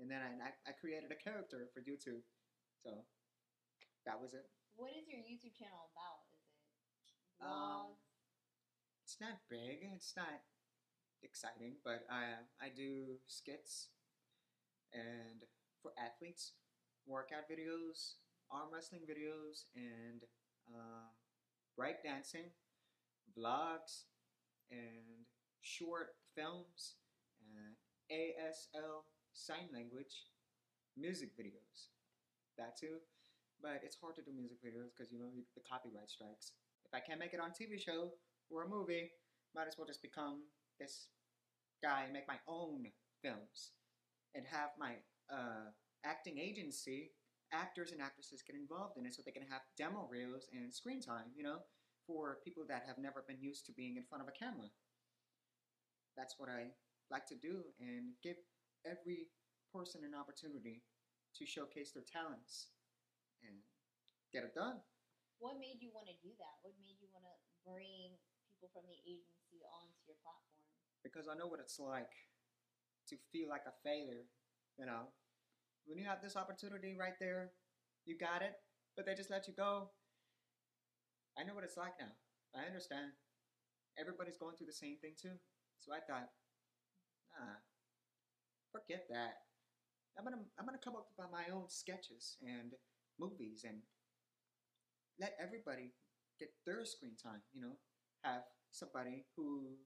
And 0.00 0.10
then 0.10 0.20
I, 0.20 0.52
I 0.68 0.72
created 0.76 1.12
a 1.12 1.18
character 1.18 1.68
for 1.72 1.80
YouTube. 1.80 2.24
So 2.84 3.04
that 4.06 4.20
was 4.20 4.34
it. 4.34 4.46
What 4.76 4.92
is 4.96 5.08
your 5.08 5.20
YouTube 5.20 5.56
channel 5.56 5.90
about? 5.92 6.24
Is 7.04 7.40
it 7.40 7.44
Um, 7.44 7.50
vlogs? 7.50 7.98
It's 9.04 9.20
not 9.20 9.38
big, 9.48 9.82
it's 9.94 10.14
not 10.16 10.42
exciting, 11.22 11.76
but 11.84 12.06
I, 12.10 12.42
I 12.60 12.68
do 12.74 13.18
skits 13.26 13.88
and 14.92 15.44
for 15.82 15.92
athletes, 15.98 16.54
workout 17.06 17.48
videos, 17.50 18.14
arm 18.50 18.68
wrestling 18.72 19.02
videos, 19.06 19.66
and 19.74 20.22
uh, 20.68 21.10
break 21.76 22.02
dancing, 22.02 22.50
vlogs, 23.36 24.04
and 24.70 25.26
short 25.60 26.16
films, 26.34 26.96
and 27.40 27.76
ASL 28.10 29.04
sign 29.32 29.68
language, 29.72 30.26
music 30.96 31.36
videos. 31.38 31.90
That 32.58 32.76
too. 32.78 32.98
But 33.62 33.80
it's 33.82 33.96
hard 33.96 34.14
to 34.16 34.22
do 34.22 34.32
music 34.36 34.58
videos 34.60 34.92
because 34.92 35.12
you 35.12 35.18
know 35.18 35.32
the 35.54 35.64
copyright 35.64 36.10
strikes. 36.10 36.52
If 36.84 36.92
I 36.94 37.00
can't 37.00 37.18
make 37.18 37.34
it 37.34 37.40
on 37.40 37.50
TV 37.50 37.80
show 37.80 38.12
or 38.50 38.64
a 38.64 38.68
movie, 38.68 39.10
might 39.54 39.66
as 39.66 39.74
well 39.76 39.86
just 39.86 40.02
become 40.02 40.44
this 40.78 41.08
guy 41.82 42.04
and 42.04 42.12
make 42.12 42.28
my 42.28 42.38
own 42.46 42.86
films 43.22 43.72
and 44.34 44.44
have 44.46 44.70
my 44.78 45.00
uh, 45.32 45.72
acting 46.04 46.38
agency 46.38 47.12
actors 47.52 47.92
and 47.92 48.02
actresses 48.02 48.42
get 48.42 48.56
involved 48.56 48.98
in 48.98 49.06
it 49.06 49.14
so 49.14 49.22
they 49.24 49.32
can 49.32 49.46
have 49.48 49.62
demo 49.78 50.08
reels 50.10 50.48
and 50.52 50.74
screen 50.74 51.00
time, 51.00 51.30
you 51.34 51.42
know, 51.42 51.58
for 52.06 52.38
people 52.44 52.64
that 52.68 52.84
have 52.86 52.98
never 52.98 53.24
been 53.26 53.40
used 53.40 53.66
to 53.66 53.72
being 53.72 53.96
in 53.96 54.04
front 54.04 54.22
of 54.22 54.28
a 54.28 54.36
camera. 54.36 54.68
That's 56.16 56.34
what 56.38 56.48
I 56.48 56.72
like 57.10 57.26
to 57.26 57.36
do 57.36 57.62
and 57.80 58.14
give 58.22 58.36
every 58.84 59.28
person 59.72 60.02
an 60.04 60.14
opportunity 60.14 60.82
to 61.36 61.46
showcase 61.46 61.92
their 61.92 62.06
talents 62.06 62.68
and 63.46 63.62
get 64.34 64.42
it 64.42 64.54
done. 64.54 64.82
What 65.38 65.60
made 65.60 65.78
you 65.78 65.92
want 65.92 66.08
to 66.10 66.16
do 66.24 66.32
that? 66.40 66.56
What 66.64 66.74
made 66.80 66.98
you 66.98 67.08
want 67.12 67.28
to 67.28 67.34
bring 67.62 68.16
people 68.50 68.72
from 68.72 68.88
the 68.88 68.98
agency 69.04 69.62
onto 69.68 70.00
your 70.08 70.16
platform? 70.24 70.60
Because 71.04 71.28
I 71.30 71.36
know 71.36 71.46
what 71.46 71.62
it's 71.62 71.78
like 71.78 72.10
to 73.12 73.14
feel 73.30 73.46
like 73.46 73.68
a 73.68 73.74
failure, 73.86 74.26
you 74.80 74.86
know. 74.88 75.12
When 75.86 76.00
you 76.00 76.06
have 76.08 76.18
this 76.18 76.34
opportunity 76.34 76.98
right 76.98 77.14
there, 77.22 77.54
you 78.08 78.18
got 78.18 78.42
it, 78.42 78.58
but 78.98 79.06
they 79.06 79.14
just 79.14 79.30
let 79.30 79.46
you 79.46 79.54
go. 79.54 79.94
I 81.38 81.44
know 81.44 81.54
what 81.54 81.62
it's 81.62 81.76
like 81.78 81.94
now. 82.00 82.10
I 82.56 82.66
understand. 82.66 83.12
Everybody's 84.00 84.40
going 84.40 84.56
through 84.56 84.72
the 84.72 84.76
same 84.76 84.96
thing 84.98 85.14
too. 85.14 85.36
So 85.78 85.92
I 85.92 86.00
thought, 86.02 86.32
nah, 87.36 87.60
forget 88.72 89.06
that. 89.12 89.46
I'm 90.16 90.24
gonna 90.24 90.42
I'm 90.58 90.64
gonna 90.64 90.80
come 90.82 90.96
up 90.96 91.12
with 91.12 91.28
my 91.30 91.52
own 91.52 91.68
sketches 91.68 92.40
and 92.40 92.72
movies 93.18 93.64
and 93.66 93.82
let 95.20 95.34
everybody 95.40 95.92
get 96.38 96.52
their 96.64 96.84
screen 96.84 97.16
time. 97.16 97.40
You 97.52 97.60
know, 97.62 97.74
have 98.24 98.44
somebody 98.70 99.24
who 99.36 99.76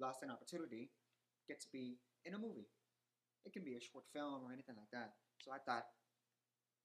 lost 0.00 0.22
an 0.22 0.30
opportunity 0.30 0.90
get 1.48 1.60
to 1.60 1.68
be 1.72 1.98
in 2.24 2.34
a 2.34 2.38
movie. 2.40 2.68
It 3.44 3.52
can 3.52 3.64
be 3.64 3.76
a 3.76 3.82
short 3.82 4.04
film 4.12 4.44
or 4.44 4.52
anything 4.52 4.76
like 4.76 4.90
that. 4.92 5.16
So 5.44 5.52
I 5.52 5.60
thought, 5.60 5.84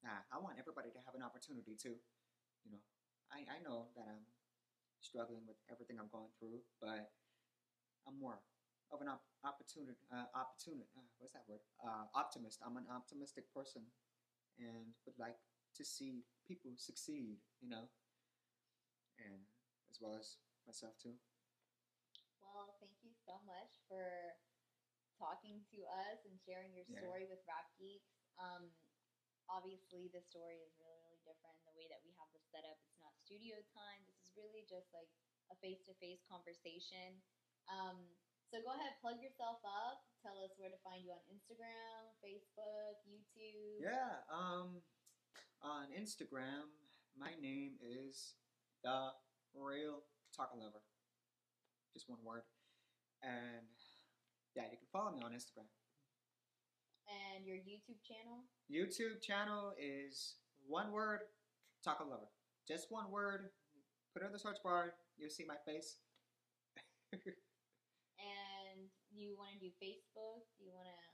nah, 0.04 0.24
I 0.32 0.40
want 0.40 0.60
everybody 0.60 0.92
to 0.92 1.00
have 1.08 1.16
an 1.16 1.24
opportunity 1.24 1.76
too. 1.80 1.96
You 2.68 2.72
know, 2.76 2.84
I, 3.32 3.48
I 3.48 3.58
know 3.64 3.92
that 3.96 4.08
I'm 4.08 4.26
struggling 5.00 5.48
with 5.48 5.60
everything 5.72 5.96
I'm 6.00 6.12
going 6.12 6.32
through, 6.40 6.64
but 6.84 7.12
I'm 8.08 8.18
more 8.20 8.40
of 8.92 9.00
an 9.02 9.08
op- 9.08 9.28
opportunity, 9.46 10.00
uh, 10.12 10.28
opportunity, 10.36 10.88
uh, 10.98 11.06
what's 11.20 11.34
that 11.34 11.46
word? 11.48 11.64
Uh, 11.80 12.10
optimist. 12.16 12.60
I'm 12.66 12.76
an 12.76 12.90
optimistic 12.90 13.48
person 13.54 13.86
and 14.60 14.92
would 15.06 15.18
like 15.20 15.38
to 15.76 15.84
see 15.86 16.26
people 16.48 16.74
succeed, 16.78 17.38
you 17.62 17.70
know, 17.70 17.90
and 19.20 19.46
as 19.90 20.00
well 20.02 20.16
as 20.18 20.38
myself 20.66 20.98
too. 21.02 21.16
Well, 22.42 22.76
thank 22.82 22.98
you 23.04 23.14
so 23.26 23.38
much 23.46 23.78
for 23.88 24.36
talking 25.20 25.62
to 25.76 25.80
us 26.10 26.26
and 26.26 26.40
sharing 26.40 26.74
your 26.74 26.86
Yeah. 26.88 27.04
story 27.04 27.26
with 27.28 27.46
Rap 27.46 27.68
Geeks. 27.78 28.16
Um, 28.40 28.72
obviously, 29.48 30.08
the 30.08 30.22
story 30.22 30.62
is 30.64 30.74
really, 30.80 31.00
really 31.04 31.22
different. 31.28 31.60
The 31.66 31.74
way 31.74 31.88
that 31.90 32.02
we 32.04 32.12
have 32.18 32.32
this 32.32 32.46
set 32.50 32.66
up, 32.66 32.80
it's 32.84 33.00
not 33.00 33.14
studio 33.20 33.62
time. 33.76 34.06
This 34.08 34.18
is 34.24 34.32
really 34.36 34.66
just 34.66 34.92
like 34.94 35.10
a 35.52 35.56
face 35.58 35.84
to 35.86 35.94
face 35.96 36.24
conversation. 36.30 37.22
Um, 37.68 38.16
so 38.50 38.62
go 38.62 38.74
ahead, 38.74 38.98
plug 39.02 39.22
yourself 39.22 39.62
up. 39.66 40.02
Tell 40.24 40.42
us 40.42 40.58
where 40.58 40.70
to 40.72 40.78
find 40.82 41.06
you 41.06 41.14
on 41.14 41.22
Instagram, 41.30 42.10
Facebook, 42.24 42.98
YouTube. 43.06 43.82
Yeah, 43.82 44.24
um, 44.30 44.82
on 45.62 45.92
Instagram, 45.92 46.72
my 47.18 47.32
name 47.42 47.74
is 47.84 48.34
the 48.84 49.12
real 49.54 50.04
taco 50.36 50.58
lover. 50.58 50.82
Just 51.94 52.10
one 52.10 52.20
word. 52.24 52.44
And 53.24 53.68
yeah, 54.56 54.64
you 54.72 54.78
can 54.78 54.88
follow 54.92 55.12
me 55.12 55.22
on 55.24 55.32
Instagram. 55.32 55.68
And 57.10 57.46
your 57.46 57.58
YouTube 57.58 58.00
channel. 58.06 58.46
YouTube 58.72 59.22
channel 59.22 59.74
is 59.80 60.36
one 60.68 60.92
word, 60.92 61.22
taco 61.84 62.06
lover. 62.06 62.30
Just 62.68 62.88
one 62.90 63.12
word. 63.12 63.50
Put 64.14 64.24
it 64.24 64.28
in 64.28 64.32
the 64.32 64.40
search 64.40 64.58
bar. 64.64 64.94
You'll 65.18 65.30
see 65.30 65.46
my 65.48 65.58
face. 65.66 65.98
And 68.20 68.92
you 69.16 69.40
want 69.40 69.56
to 69.56 69.60
do 69.64 69.72
Facebook? 69.80 70.44
You 70.60 70.76
want 70.76 70.92
to 70.92 71.09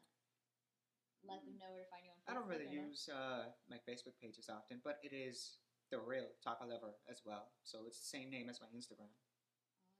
let 1.27 1.43
them 1.45 1.57
know 1.57 1.69
where 1.73 1.83
to 1.83 1.89
find 1.89 2.05
you 2.05 2.11
on 2.13 2.17
Facebook? 2.21 2.29
I 2.29 2.33
don't 2.37 2.49
really 2.49 2.69
use 2.69 3.09
uh, 3.09 3.51
my 3.69 3.77
Facebook 3.85 4.17
page 4.21 4.37
as 4.37 4.49
often, 4.49 4.81
but 4.81 5.01
it 5.03 5.13
is 5.13 5.59
the 5.91 6.01
real 6.01 6.29
taco 6.41 6.65
lover 6.65 6.97
as 7.09 7.21
well. 7.25 7.53
So 7.63 7.85
it's 7.85 8.01
the 8.01 8.09
same 8.09 8.29
name 8.29 8.49
as 8.49 8.61
my 8.61 8.69
Instagram. 8.73 9.11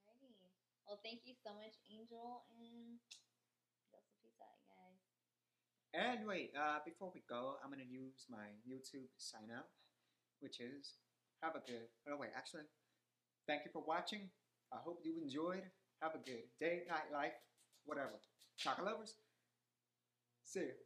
Alrighty. 0.10 0.50
Well, 0.88 1.02
thank 1.02 1.26
you 1.26 1.34
so 1.38 1.54
much, 1.54 1.78
Angel, 1.90 2.46
and 2.58 3.02
also 3.94 4.14
peace 4.22 4.38
out, 4.42 4.58
you 4.62 4.74
guys. 4.74 5.02
And 5.94 6.28
wait, 6.28 6.54
uh, 6.58 6.82
before 6.86 7.12
we 7.14 7.22
go, 7.30 7.58
I'm 7.62 7.70
gonna 7.70 7.88
use 7.88 8.26
my 8.30 8.54
YouTube 8.66 9.10
sign 9.18 9.50
up, 9.54 9.70
which 10.42 10.60
is 10.60 10.98
have 11.42 11.56
a 11.56 11.64
good. 11.66 11.90
Oh 12.10 12.18
wait, 12.18 12.34
actually, 12.36 12.70
thank 13.48 13.66
you 13.66 13.72
for 13.72 13.84
watching. 13.86 14.30
I 14.74 14.78
hope 14.84 15.02
you 15.04 15.18
enjoyed. 15.22 15.64
Have 16.02 16.14
a 16.14 16.22
good 16.22 16.50
day, 16.60 16.84
night, 16.90 17.08
life, 17.14 17.38
whatever. 17.86 18.20
Taco 18.62 18.84
lovers. 18.84 19.16
See 20.44 20.60
you. 20.60 20.85